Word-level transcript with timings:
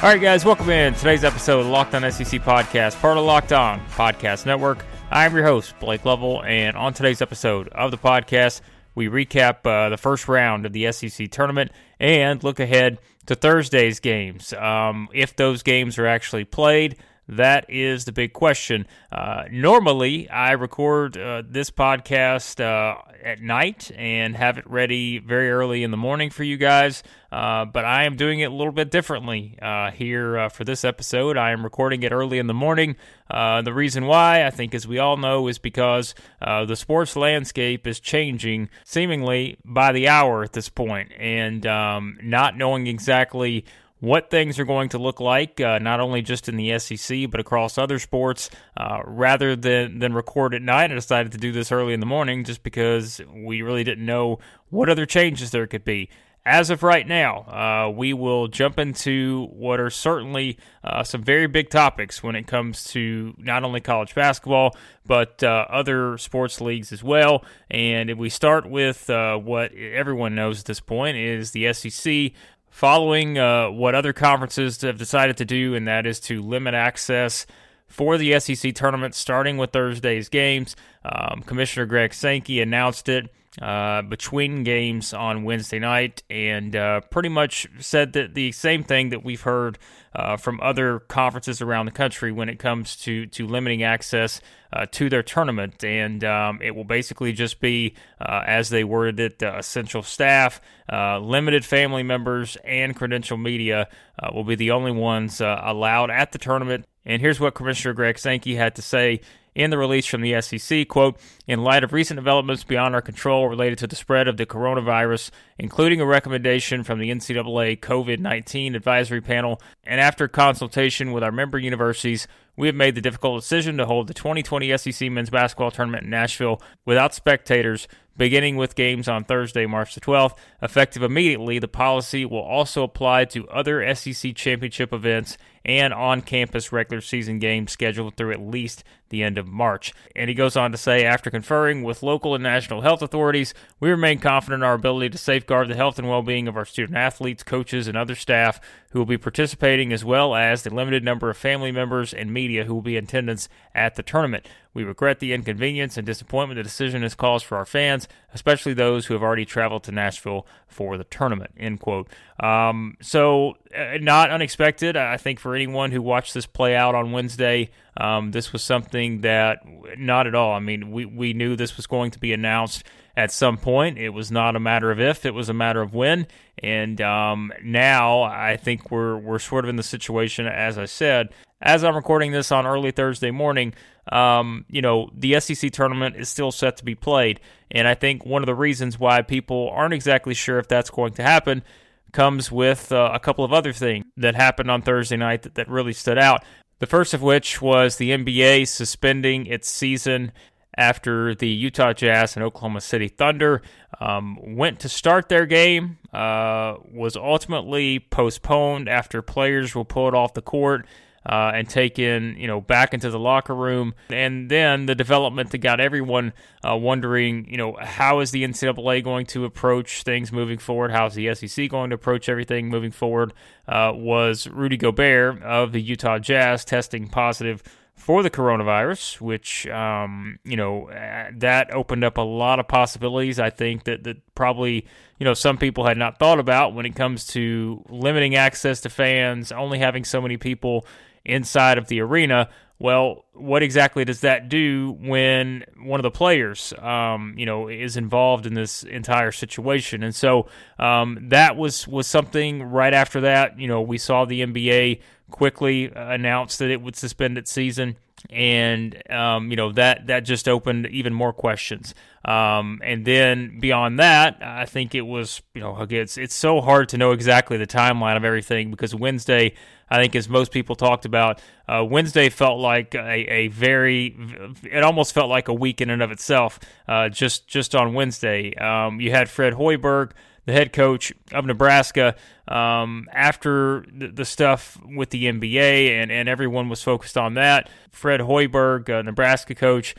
All 0.00 0.04
right, 0.04 0.20
guys, 0.20 0.44
welcome 0.44 0.70
in 0.70 0.94
today's 0.94 1.24
episode 1.24 1.58
of 1.58 1.66
Locked 1.66 1.92
On 1.92 2.02
SEC 2.12 2.40
podcast, 2.42 3.00
part 3.00 3.18
of 3.18 3.24
Locked 3.24 3.52
On 3.52 3.80
Podcast 3.88 4.46
Network. 4.46 4.86
I'm 5.10 5.34
your 5.34 5.44
host, 5.44 5.74
Blake 5.80 6.04
Lovell, 6.04 6.44
and 6.44 6.76
on 6.76 6.94
today's 6.94 7.20
episode 7.20 7.66
of 7.70 7.90
the 7.90 7.98
podcast, 7.98 8.60
we 8.94 9.08
recap 9.08 9.66
uh, 9.66 9.88
the 9.88 9.96
first 9.96 10.28
round 10.28 10.66
of 10.66 10.72
the 10.72 10.92
SEC 10.92 11.28
tournament 11.32 11.72
and 11.98 12.44
look 12.44 12.60
ahead 12.60 13.00
to 13.26 13.34
Thursday's 13.34 13.98
games. 13.98 14.52
Um, 14.52 15.08
if 15.12 15.34
those 15.34 15.64
games 15.64 15.98
are 15.98 16.06
actually 16.06 16.44
played, 16.44 16.96
that 17.28 17.68
is 17.68 18.06
the 18.06 18.12
big 18.12 18.32
question. 18.32 18.86
Uh, 19.12 19.44
normally, 19.50 20.28
I 20.30 20.52
record 20.52 21.16
uh, 21.16 21.42
this 21.46 21.70
podcast 21.70 22.58
uh, 22.58 23.02
at 23.22 23.42
night 23.42 23.90
and 23.94 24.34
have 24.34 24.56
it 24.56 24.68
ready 24.68 25.18
very 25.18 25.50
early 25.50 25.82
in 25.82 25.90
the 25.90 25.96
morning 25.98 26.30
for 26.30 26.42
you 26.42 26.56
guys, 26.56 27.02
uh, 27.30 27.66
but 27.66 27.84
I 27.84 28.04
am 28.04 28.16
doing 28.16 28.40
it 28.40 28.46
a 28.46 28.54
little 28.54 28.72
bit 28.72 28.90
differently 28.90 29.58
uh, 29.60 29.90
here 29.90 30.38
uh, 30.38 30.48
for 30.48 30.64
this 30.64 30.84
episode. 30.84 31.36
I 31.36 31.50
am 31.50 31.62
recording 31.62 32.02
it 32.02 32.12
early 32.12 32.38
in 32.38 32.46
the 32.46 32.54
morning. 32.54 32.96
the 33.28 33.72
reason 33.74 34.06
why, 34.06 34.46
I 34.46 34.50
think, 34.50 34.74
as 34.74 34.86
we 34.86 34.98
all 34.98 35.18
know, 35.18 35.48
is 35.48 35.58
because 35.58 36.14
the 36.40 36.74
sports 36.76 37.14
landscape 37.14 37.86
is 37.86 38.00
changing 38.00 38.70
seemingly 38.84 39.58
by 39.66 39.92
the 39.92 40.08
hour 40.08 40.42
at 40.44 40.54
this 40.54 40.70
point, 40.70 41.12
and 41.18 41.66
um, 41.66 42.18
not 42.22 42.56
knowing 42.56 42.86
exactly 42.86 43.66
what 44.00 44.30
things 44.30 44.58
are 44.58 44.64
going 44.64 44.88
to 44.90 44.98
look 44.98 45.20
like, 45.20 45.60
uh, 45.60 45.78
not 45.78 46.00
only 46.00 46.22
just 46.22 46.48
in 46.48 46.56
the 46.56 46.78
SEC, 46.78 47.30
but 47.30 47.40
across 47.40 47.78
other 47.78 47.98
sports. 47.98 48.50
Uh, 48.76 49.00
rather 49.04 49.56
than, 49.56 49.98
than 49.98 50.12
record 50.12 50.54
at 50.54 50.62
night, 50.62 50.90
I 50.90 50.94
decided 50.94 51.32
to 51.32 51.38
do 51.38 51.52
this 51.52 51.72
early 51.72 51.94
in 51.94 52.00
the 52.00 52.06
morning 52.06 52.44
just 52.44 52.62
because 52.62 53.20
we 53.32 53.62
really 53.62 53.84
didn't 53.84 54.06
know 54.06 54.38
what 54.70 54.88
other 54.88 55.06
changes 55.06 55.50
there 55.50 55.66
could 55.66 55.84
be. 55.84 56.10
As 56.46 56.70
of 56.70 56.82
right 56.82 57.06
now, 57.06 57.40
uh, 57.40 57.90
we 57.90 58.14
will 58.14 58.48
jump 58.48 58.78
into 58.78 59.48
what 59.52 59.80
are 59.80 59.90
certainly 59.90 60.56
uh, 60.82 61.02
some 61.02 61.22
very 61.22 61.46
big 61.46 61.68
topics 61.68 62.22
when 62.22 62.34
it 62.36 62.46
comes 62.46 62.84
to 62.92 63.34
not 63.36 63.64
only 63.64 63.82
college 63.82 64.14
basketball, 64.14 64.74
but 65.04 65.42
uh, 65.42 65.66
other 65.68 66.16
sports 66.16 66.58
leagues 66.62 66.90
as 66.90 67.04
well. 67.04 67.44
And 67.70 68.08
if 68.08 68.16
we 68.16 68.30
start 68.30 68.66
with 68.66 69.10
uh, 69.10 69.36
what 69.36 69.74
everyone 69.74 70.34
knows 70.34 70.60
at 70.60 70.64
this 70.64 70.80
point 70.80 71.18
is 71.18 71.50
the 71.50 71.70
SEC 71.74 72.32
following 72.78 73.36
uh, 73.36 73.68
what 73.68 73.96
other 73.96 74.12
conferences 74.12 74.80
have 74.82 74.96
decided 74.96 75.36
to 75.36 75.44
do, 75.44 75.74
and 75.74 75.88
that 75.88 76.06
is 76.06 76.20
to 76.20 76.40
limit 76.40 76.74
access 76.74 77.44
for 77.88 78.16
the 78.16 78.38
SEC 78.38 78.72
tournament 78.72 79.16
starting 79.16 79.56
with 79.56 79.72
Thursday's 79.72 80.28
games. 80.28 80.76
Um, 81.04 81.42
Commissioner 81.42 81.86
Greg 81.86 82.14
Sankey 82.14 82.60
announced 82.60 83.08
it 83.08 83.32
uh, 83.60 84.02
between 84.02 84.62
games 84.62 85.12
on 85.12 85.42
Wednesday 85.42 85.78
night 85.78 86.22
and 86.30 86.76
uh, 86.76 87.00
pretty 87.10 87.28
much 87.28 87.66
said 87.80 88.12
that 88.12 88.34
the 88.34 88.52
same 88.52 88.84
thing 88.84 89.08
that 89.08 89.24
we've 89.24 89.40
heard 89.40 89.78
uh, 90.14 90.36
from 90.36 90.60
other 90.60 91.00
conferences 91.00 91.60
around 91.60 91.86
the 91.86 91.92
country 91.92 92.30
when 92.30 92.48
it 92.48 92.58
comes 92.58 92.94
to, 92.94 93.26
to 93.26 93.46
limiting 93.46 93.82
access 93.82 94.40
uh, 94.72 94.86
to 94.92 95.08
their 95.08 95.22
tournament. 95.22 95.82
And 95.82 96.22
um, 96.22 96.60
it 96.62 96.76
will 96.76 96.84
basically 96.84 97.32
just 97.32 97.58
be, 97.58 97.94
uh, 98.20 98.44
as 98.46 98.68
they 98.68 98.84
worded 98.84 99.18
it, 99.18 99.42
essential 99.42 100.02
staff, 100.02 100.60
limited 100.90 101.64
family 101.64 102.02
members, 102.02 102.56
and 102.64 102.94
credential 102.94 103.36
media 103.36 103.88
will 104.32 104.44
be 104.44 104.54
the 104.54 104.70
only 104.70 104.92
ones 104.92 105.40
allowed 105.40 106.10
at 106.10 106.32
the 106.32 106.38
tournament. 106.38 106.86
And 107.04 107.22
here's 107.22 107.40
what 107.40 107.54
Commissioner 107.54 107.94
Greg 107.94 108.18
Sankey 108.18 108.54
had 108.54 108.76
to 108.76 108.82
say 108.82 109.20
in 109.58 109.70
the 109.70 109.76
release 109.76 110.06
from 110.06 110.20
the 110.20 110.40
SEC, 110.40 110.86
quote, 110.86 111.18
in 111.48 111.64
light 111.64 111.82
of 111.82 111.92
recent 111.92 112.16
developments 112.16 112.62
beyond 112.62 112.94
our 112.94 113.02
control 113.02 113.48
related 113.48 113.76
to 113.76 113.88
the 113.88 113.96
spread 113.96 114.28
of 114.28 114.36
the 114.36 114.46
coronavirus, 114.46 115.32
including 115.58 116.00
a 116.00 116.06
recommendation 116.06 116.84
from 116.84 117.00
the 117.00 117.10
NCAA 117.10 117.80
COVID 117.80 118.20
19 118.20 118.76
advisory 118.76 119.20
panel, 119.20 119.60
and 119.82 120.00
after 120.00 120.28
consultation 120.28 121.10
with 121.10 121.24
our 121.24 121.32
member 121.32 121.58
universities, 121.58 122.28
we 122.58 122.66
have 122.66 122.74
made 122.74 122.96
the 122.96 123.00
difficult 123.00 123.40
decision 123.40 123.76
to 123.76 123.86
hold 123.86 124.08
the 124.08 124.14
2020 124.14 124.76
SEC 124.76 125.10
men's 125.12 125.30
basketball 125.30 125.70
tournament 125.70 126.02
in 126.02 126.10
Nashville 126.10 126.60
without 126.84 127.14
spectators 127.14 127.86
beginning 128.18 128.56
with 128.56 128.74
games 128.74 129.08
on 129.08 129.24
Thursday, 129.24 129.64
March 129.64 129.94
the 129.94 130.00
12th. 130.00 130.36
Effective 130.60 131.02
immediately, 131.02 131.58
the 131.58 131.68
policy 131.68 132.24
will 132.24 132.42
also 132.42 132.82
apply 132.82 133.24
to 133.26 133.48
other 133.48 133.94
SEC 133.94 134.34
championship 134.34 134.92
events 134.92 135.38
and 135.64 135.92
on 135.92 136.22
campus 136.22 136.72
regular 136.72 137.00
season 137.00 137.38
games 137.38 137.70
scheduled 137.70 138.16
through 138.16 138.32
at 138.32 138.40
least 138.40 138.82
the 139.10 139.22
end 139.22 139.38
of 139.38 139.46
March. 139.46 139.92
And 140.16 140.28
he 140.28 140.34
goes 140.34 140.56
on 140.56 140.72
to 140.72 140.78
say 140.78 141.04
after 141.04 141.30
conferring 141.30 141.82
with 141.82 142.02
local 142.02 142.34
and 142.34 142.42
national 142.42 142.80
health 142.80 143.02
authorities, 143.02 143.54
we 143.78 143.90
remain 143.90 144.18
confident 144.18 144.62
in 144.62 144.66
our 144.66 144.74
ability 144.74 145.10
to 145.10 145.18
safeguard 145.18 145.68
the 145.68 145.76
health 145.76 145.98
and 145.98 146.08
well 146.08 146.22
being 146.22 146.48
of 146.48 146.56
our 146.56 146.64
student 146.64 146.96
athletes, 146.96 147.42
coaches, 147.42 147.86
and 147.86 147.96
other 147.96 148.14
staff 148.14 148.60
who 148.90 148.98
will 148.98 149.06
be 149.06 149.18
participating, 149.18 149.92
as 149.92 150.04
well 150.04 150.34
as 150.34 150.62
the 150.62 150.74
limited 150.74 151.04
number 151.04 151.30
of 151.30 151.36
family 151.36 151.70
members 151.70 152.14
and 152.14 152.32
media 152.32 152.47
who 152.56 152.74
will 152.74 152.82
be 152.82 152.96
in 152.96 153.04
attendance 153.04 153.48
at 153.74 153.94
the 153.94 154.02
tournament. 154.02 154.46
We 154.74 154.84
regret 154.84 155.18
the 155.18 155.32
inconvenience 155.32 155.96
and 155.96 156.06
disappointment 156.06 156.56
the 156.56 156.62
decision 156.62 157.02
has 157.02 157.14
caused 157.14 157.44
for 157.44 157.56
our 157.56 157.64
fans, 157.64 158.06
especially 158.32 158.74
those 158.74 159.06
who 159.06 159.14
have 159.14 159.22
already 159.22 159.44
traveled 159.44 159.82
to 159.84 159.92
Nashville 159.92 160.46
for 160.66 160.96
the 160.96 161.04
tournament. 161.04 161.52
End 161.58 161.80
quote. 161.80 162.08
Um, 162.40 162.96
so, 163.00 163.56
uh, 163.76 163.98
not 164.00 164.30
unexpected. 164.30 164.96
I 164.96 165.16
think 165.16 165.40
for 165.40 165.54
anyone 165.54 165.90
who 165.90 166.00
watched 166.00 166.34
this 166.34 166.46
play 166.46 166.76
out 166.76 166.94
on 166.94 167.12
Wednesday, 167.12 167.70
um, 167.96 168.30
this 168.30 168.52
was 168.52 168.62
something 168.62 169.22
that 169.22 169.62
not 169.98 170.26
at 170.26 170.34
all. 170.34 170.52
I 170.52 170.60
mean, 170.60 170.92
we, 170.92 171.04
we 171.04 171.32
knew 171.32 171.56
this 171.56 171.76
was 171.76 171.86
going 171.86 172.12
to 172.12 172.18
be 172.20 172.32
announced 172.32 172.84
at 173.18 173.32
some 173.32 173.56
point. 173.56 173.98
It 173.98 174.10
was 174.10 174.30
not 174.30 174.54
a 174.54 174.60
matter 174.60 174.92
of 174.92 175.00
if; 175.00 175.26
it 175.26 175.34
was 175.34 175.48
a 175.48 175.54
matter 175.54 175.82
of 175.82 175.92
when. 175.92 176.28
And 176.62 177.00
um, 177.00 177.52
now 177.64 178.22
I 178.22 178.56
think 178.56 178.92
we're 178.92 179.16
we're 179.16 179.40
sort 179.40 179.64
of 179.64 179.68
in 179.68 179.74
the 179.76 179.82
situation, 179.82 180.46
as 180.46 180.78
I 180.78 180.84
said, 180.84 181.30
as 181.60 181.82
I'm 181.82 181.96
recording 181.96 182.30
this 182.30 182.52
on 182.52 182.64
early 182.64 182.92
Thursday 182.92 183.32
morning. 183.32 183.74
Um, 184.10 184.64
you 184.70 184.80
know, 184.80 185.10
the 185.12 185.38
SEC 185.40 185.72
tournament 185.72 186.16
is 186.16 186.28
still 186.28 186.52
set 186.52 186.76
to 186.78 186.84
be 186.84 186.94
played, 186.94 187.40
and 187.72 187.88
I 187.88 187.94
think 187.94 188.24
one 188.24 188.40
of 188.40 188.46
the 188.46 188.54
reasons 188.54 189.00
why 189.00 189.20
people 189.22 189.68
aren't 189.74 189.92
exactly 189.94 190.32
sure 190.32 190.60
if 190.60 190.68
that's 190.68 190.88
going 190.88 191.12
to 191.14 191.22
happen 191.22 191.64
comes 192.12 192.50
with 192.52 192.92
uh, 192.92 193.10
a 193.12 193.18
couple 193.18 193.44
of 193.44 193.52
other 193.52 193.72
things 193.72 194.06
that 194.16 194.36
happened 194.36 194.70
on 194.70 194.80
Thursday 194.80 195.16
night 195.16 195.42
that, 195.42 195.56
that 195.56 195.68
really 195.68 195.92
stood 195.92 196.18
out. 196.18 196.42
The 196.78 196.86
first 196.86 197.12
of 197.12 197.20
which 197.20 197.60
was 197.60 197.96
the 197.96 198.10
NBA 198.10 198.68
suspending 198.68 199.46
its 199.46 199.68
season 199.68 200.30
after 200.78 201.34
the 201.34 201.48
Utah 201.48 201.92
Jazz 201.92 202.36
and 202.36 202.44
Oklahoma 202.44 202.80
City 202.80 203.08
Thunder 203.08 203.62
um, 204.00 204.38
went 204.56 204.78
to 204.80 204.88
start 204.88 205.28
their 205.28 205.44
game, 205.44 205.98
uh, 206.12 206.76
was 206.90 207.16
ultimately 207.16 207.98
postponed 207.98 208.88
after 208.88 209.20
players 209.20 209.74
were 209.74 209.84
pulled 209.84 210.14
off 210.14 210.34
the 210.34 210.40
court 210.40 210.86
uh, 211.26 211.50
and 211.52 211.68
taken, 211.68 212.36
you 212.38 212.46
know, 212.46 212.60
back 212.60 212.94
into 212.94 213.10
the 213.10 213.18
locker 213.18 213.54
room. 213.54 213.92
And 214.08 214.48
then 214.48 214.86
the 214.86 214.94
development 214.94 215.50
that 215.50 215.58
got 215.58 215.80
everyone 215.80 216.32
uh, 216.66 216.76
wondering, 216.76 217.50
you 217.50 217.56
know, 217.56 217.76
how 217.80 218.20
is 218.20 218.30
the 218.30 218.44
NCAA 218.44 219.02
going 219.02 219.26
to 219.26 219.44
approach 219.44 220.04
things 220.04 220.30
moving 220.30 220.58
forward? 220.58 220.92
How 220.92 221.06
is 221.06 221.14
the 221.14 221.34
SEC 221.34 221.68
going 221.68 221.90
to 221.90 221.94
approach 221.94 222.28
everything 222.28 222.68
moving 222.68 222.92
forward? 222.92 223.32
Uh, 223.66 223.92
was 223.94 224.46
Rudy 224.46 224.76
Gobert 224.76 225.42
of 225.42 225.72
the 225.72 225.82
Utah 225.82 226.20
Jazz 226.20 226.64
testing 226.64 227.08
positive 227.08 227.62
for 227.98 228.22
the 228.22 228.30
coronavirus, 228.30 229.20
which 229.20 229.66
um, 229.66 230.38
you 230.44 230.56
know 230.56 230.88
that 231.34 231.72
opened 231.74 232.04
up 232.04 232.16
a 232.16 232.22
lot 232.22 232.58
of 232.60 232.68
possibilities. 232.68 233.38
I 233.38 233.50
think 233.50 233.84
that 233.84 234.04
that 234.04 234.34
probably 234.34 234.86
you 235.18 235.24
know 235.24 235.34
some 235.34 235.58
people 235.58 235.84
had 235.84 235.98
not 235.98 236.18
thought 236.18 236.38
about 236.38 236.74
when 236.74 236.86
it 236.86 236.94
comes 236.94 237.26
to 237.28 237.84
limiting 237.88 238.36
access 238.36 238.80
to 238.82 238.88
fans, 238.88 239.52
only 239.52 239.78
having 239.78 240.04
so 240.04 240.20
many 240.20 240.36
people 240.36 240.86
inside 241.24 241.76
of 241.76 241.88
the 241.88 242.00
arena. 242.00 242.48
Well, 242.80 243.24
what 243.32 243.64
exactly 243.64 244.04
does 244.04 244.20
that 244.20 244.48
do 244.48 244.96
when 245.00 245.64
one 245.82 245.98
of 245.98 246.04
the 246.04 246.12
players, 246.12 246.72
um, 246.78 247.34
you 247.36 247.44
know, 247.44 247.68
is 247.68 247.96
involved 247.96 248.46
in 248.46 248.54
this 248.54 248.84
entire 248.84 249.32
situation? 249.32 250.04
And 250.04 250.14
so 250.14 250.46
um, 250.78 251.18
that 251.30 251.56
was 251.56 251.88
was 251.88 252.06
something. 252.06 252.62
Right 252.62 252.94
after 252.94 253.22
that, 253.22 253.58
you 253.58 253.66
know, 253.66 253.80
we 253.80 253.98
saw 253.98 254.24
the 254.24 254.42
NBA 254.42 255.00
quickly 255.30 255.90
announce 255.94 256.56
that 256.58 256.70
it 256.70 256.80
would 256.80 256.94
suspend 256.94 257.36
its 257.36 257.50
season 257.50 257.96
and 258.30 259.10
um, 259.10 259.50
you 259.50 259.56
know 259.56 259.72
that 259.72 260.06
that 260.06 260.20
just 260.20 260.48
opened 260.48 260.86
even 260.86 261.14
more 261.14 261.32
questions. 261.32 261.94
Um, 262.24 262.80
and 262.84 263.04
then 263.04 263.58
beyond 263.60 263.98
that, 264.00 264.38
I 264.42 264.66
think 264.66 264.94
it 264.94 265.02
was 265.02 265.40
you 265.54 265.60
know 265.60 265.76
again 265.76 266.02
it's 266.02 266.18
it's 266.18 266.34
so 266.34 266.60
hard 266.60 266.88
to 266.90 266.98
know 266.98 267.12
exactly 267.12 267.56
the 267.56 267.66
timeline 267.66 268.16
of 268.16 268.24
everything 268.24 268.70
because 268.70 268.94
Wednesday, 268.94 269.54
I 269.88 270.00
think 270.00 270.14
as 270.14 270.28
most 270.28 270.52
people 270.52 270.76
talked 270.76 271.04
about, 271.04 271.40
uh, 271.68 271.84
Wednesday 271.88 272.28
felt 272.28 272.58
like 272.58 272.94
a, 272.94 273.32
a, 273.32 273.48
very 273.48 274.16
it 274.64 274.82
almost 274.82 275.14
felt 275.14 275.28
like 275.28 275.48
a 275.48 275.54
week 275.54 275.80
in 275.80 275.90
and 275.90 276.02
of 276.02 276.10
itself. 276.10 276.58
Uh, 276.86 277.08
just 277.08 277.46
just 277.46 277.74
on 277.74 277.94
Wednesday, 277.94 278.54
um, 278.56 279.00
you 279.00 279.10
had 279.10 279.28
Fred 279.30 279.54
Hoiberg 279.54 280.12
the 280.48 280.54
head 280.54 280.72
coach 280.72 281.12
of 281.30 281.44
Nebraska, 281.44 282.16
um, 282.48 283.06
after 283.12 283.84
the, 283.92 284.08
the, 284.08 284.24
stuff 284.24 284.78
with 284.82 285.10
the 285.10 285.26
NBA 285.26 285.90
and, 285.90 286.10
and 286.10 286.26
everyone 286.26 286.70
was 286.70 286.82
focused 286.82 287.18
on 287.18 287.34
that, 287.34 287.68
Fred 287.92 288.20
Hoiberg, 288.20 288.88
uh, 288.88 289.02
Nebraska 289.02 289.54
coach, 289.54 289.94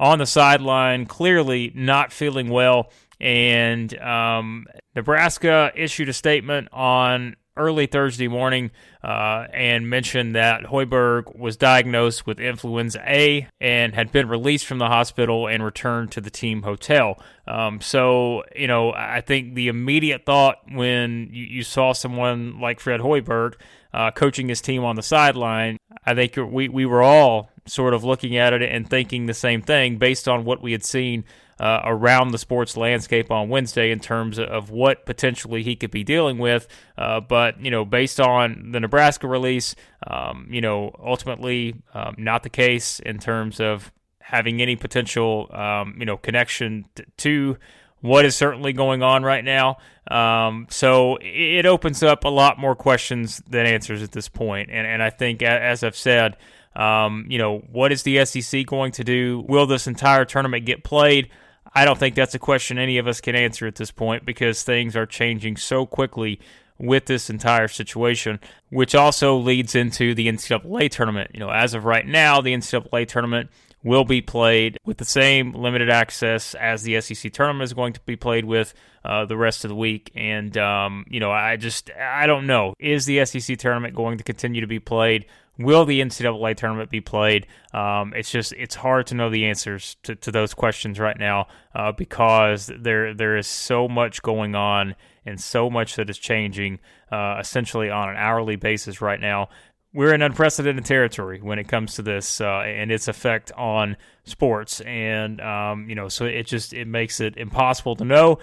on 0.00 0.18
the 0.18 0.26
sideline, 0.26 1.06
clearly 1.06 1.70
not 1.76 2.12
feeling 2.12 2.48
well. 2.48 2.90
And 3.20 3.96
um, 4.00 4.66
Nebraska 4.96 5.70
issued 5.76 6.08
a 6.08 6.12
statement 6.12 6.66
on 6.72 7.36
early 7.56 7.86
Thursday 7.86 8.28
morning 8.28 8.70
uh, 9.02 9.46
and 9.52 9.88
mentioned 9.88 10.34
that 10.34 10.64
Hoiberg 10.64 11.36
was 11.36 11.56
diagnosed 11.56 12.26
with 12.26 12.40
influenza 12.40 13.02
A 13.06 13.48
and 13.60 13.94
had 13.94 14.10
been 14.12 14.28
released 14.28 14.66
from 14.66 14.78
the 14.78 14.88
hospital 14.88 15.46
and 15.46 15.64
returned 15.64 16.12
to 16.12 16.20
the 16.20 16.30
team 16.30 16.62
hotel. 16.62 17.22
Um, 17.46 17.80
so, 17.80 18.44
you 18.56 18.66
know, 18.66 18.92
I 18.92 19.20
think 19.20 19.54
the 19.54 19.68
immediate 19.68 20.24
thought 20.24 20.58
when 20.70 21.28
you, 21.32 21.44
you 21.44 21.62
saw 21.62 21.92
someone 21.92 22.60
like 22.60 22.80
Fred 22.80 23.00
Hoiberg 23.00 23.54
uh, 23.92 24.10
coaching 24.10 24.48
his 24.48 24.60
team 24.60 24.84
on 24.84 24.96
the 24.96 25.02
sideline, 25.02 25.76
I 26.06 26.14
think 26.14 26.36
we, 26.36 26.68
we 26.68 26.86
were 26.86 27.02
all 27.02 27.50
sort 27.66 27.94
of 27.94 28.04
looking 28.04 28.36
at 28.36 28.52
it 28.52 28.62
and 28.62 28.88
thinking 28.88 29.26
the 29.26 29.34
same 29.34 29.62
thing 29.62 29.96
based 29.96 30.28
on 30.28 30.44
what 30.44 30.62
we 30.62 30.72
had 30.72 30.84
seen 30.84 31.24
uh, 31.60 31.80
around 31.84 32.32
the 32.32 32.38
sports 32.38 32.76
landscape 32.76 33.30
on 33.30 33.48
Wednesday 33.48 33.92
in 33.92 34.00
terms 34.00 34.38
of 34.38 34.70
what 34.70 35.06
potentially 35.06 35.62
he 35.62 35.76
could 35.76 35.92
be 35.92 36.02
dealing 36.02 36.38
with. 36.38 36.66
Uh, 36.98 37.20
but, 37.20 37.60
you 37.60 37.70
know, 37.70 37.84
based 37.84 38.18
on 38.18 38.72
the 38.72 38.80
Nebraska 38.80 39.28
release, 39.28 39.76
um, 40.06 40.48
you 40.50 40.60
know, 40.60 40.92
ultimately 40.98 41.74
um, 41.94 42.16
not 42.18 42.42
the 42.42 42.50
case 42.50 42.98
in 42.98 43.18
terms 43.18 43.60
of 43.60 43.92
having 44.18 44.60
any 44.60 44.74
potential, 44.74 45.48
um, 45.52 45.94
you 45.98 46.06
know, 46.06 46.16
connection 46.16 46.84
t- 46.96 47.04
to 47.18 47.56
what 48.00 48.24
is 48.24 48.34
certainly 48.34 48.72
going 48.72 49.02
on 49.04 49.22
right 49.22 49.44
now. 49.44 49.76
Um, 50.10 50.66
so 50.68 51.18
it 51.20 51.64
opens 51.66 52.02
up 52.02 52.24
a 52.24 52.28
lot 52.28 52.58
more 52.58 52.74
questions 52.74 53.40
than 53.48 53.66
answers 53.66 54.02
at 54.02 54.10
this 54.10 54.28
point. 54.28 54.70
And, 54.72 54.84
and 54.84 55.00
I 55.00 55.10
think, 55.10 55.42
as 55.42 55.84
I've 55.84 55.94
said, 55.94 56.36
um, 56.74 57.26
you 57.28 57.38
know, 57.38 57.58
what 57.70 57.92
is 57.92 58.02
the 58.02 58.24
SEC 58.24 58.66
going 58.66 58.92
to 58.92 59.04
do? 59.04 59.44
Will 59.48 59.66
this 59.66 59.86
entire 59.86 60.24
tournament 60.24 60.64
get 60.64 60.84
played? 60.84 61.30
I 61.74 61.84
don't 61.84 61.98
think 61.98 62.14
that's 62.14 62.34
a 62.34 62.38
question 62.38 62.78
any 62.78 62.98
of 62.98 63.06
us 63.06 63.20
can 63.20 63.34
answer 63.34 63.66
at 63.66 63.76
this 63.76 63.90
point 63.90 64.26
because 64.26 64.62
things 64.62 64.94
are 64.94 65.06
changing 65.06 65.56
so 65.56 65.86
quickly 65.86 66.40
with 66.78 67.06
this 67.06 67.30
entire 67.30 67.68
situation, 67.68 68.40
which 68.70 68.94
also 68.94 69.36
leads 69.36 69.74
into 69.74 70.14
the 70.14 70.28
NCAA 70.28 70.90
tournament. 70.90 71.30
You 71.32 71.40
know, 71.40 71.50
as 71.50 71.74
of 71.74 71.84
right 71.84 72.06
now, 72.06 72.40
the 72.40 72.52
NCAA 72.52 73.06
tournament 73.08 73.50
will 73.84 74.04
be 74.04 74.20
played 74.20 74.78
with 74.84 74.98
the 74.98 75.04
same 75.04 75.52
limited 75.52 75.90
access 75.90 76.54
as 76.54 76.82
the 76.82 77.00
SEC 77.00 77.32
tournament 77.32 77.64
is 77.64 77.72
going 77.72 77.92
to 77.92 78.00
be 78.00 78.16
played 78.16 78.44
with 78.44 78.74
uh, 79.04 79.24
the 79.24 79.36
rest 79.36 79.64
of 79.64 79.68
the 79.68 79.74
week. 79.74 80.10
And, 80.14 80.56
um, 80.56 81.04
you 81.08 81.20
know, 81.20 81.32
I 81.32 81.56
just, 81.56 81.90
I 81.90 82.26
don't 82.26 82.46
know. 82.46 82.74
Is 82.78 83.06
the 83.06 83.24
SEC 83.24 83.58
tournament 83.58 83.94
going 83.94 84.18
to 84.18 84.24
continue 84.24 84.60
to 84.60 84.66
be 84.66 84.78
played? 84.78 85.26
Will 85.62 85.84
the 85.84 86.00
NCAA 86.00 86.56
tournament 86.56 86.90
be 86.90 87.00
played? 87.00 87.46
Um, 87.72 88.12
it's 88.14 88.30
just 88.30 88.52
it's 88.54 88.74
hard 88.74 89.06
to 89.08 89.14
know 89.14 89.30
the 89.30 89.46
answers 89.46 89.96
to, 90.04 90.14
to 90.16 90.30
those 90.30 90.54
questions 90.54 90.98
right 90.98 91.18
now 91.18 91.48
uh, 91.74 91.92
because 91.92 92.70
there 92.78 93.14
there 93.14 93.36
is 93.36 93.46
so 93.46 93.88
much 93.88 94.22
going 94.22 94.54
on 94.54 94.94
and 95.24 95.40
so 95.40 95.70
much 95.70 95.96
that 95.96 96.10
is 96.10 96.18
changing 96.18 96.80
uh, 97.10 97.36
essentially 97.40 97.90
on 97.90 98.08
an 98.08 98.16
hourly 98.16 98.56
basis 98.56 99.00
right 99.00 99.20
now. 99.20 99.48
We're 99.94 100.14
in 100.14 100.22
unprecedented 100.22 100.86
territory 100.86 101.40
when 101.42 101.58
it 101.58 101.68
comes 101.68 101.96
to 101.96 102.02
this 102.02 102.40
uh, 102.40 102.60
and 102.60 102.90
its 102.90 103.08
effect 103.08 103.52
on 103.52 103.98
sports, 104.24 104.80
and 104.80 105.38
um, 105.40 105.88
you 105.88 105.94
know, 105.94 106.08
so 106.08 106.24
it 106.24 106.46
just 106.46 106.72
it 106.72 106.88
makes 106.88 107.20
it 107.20 107.36
impossible 107.36 107.96
to 107.96 108.04
know 108.04 108.38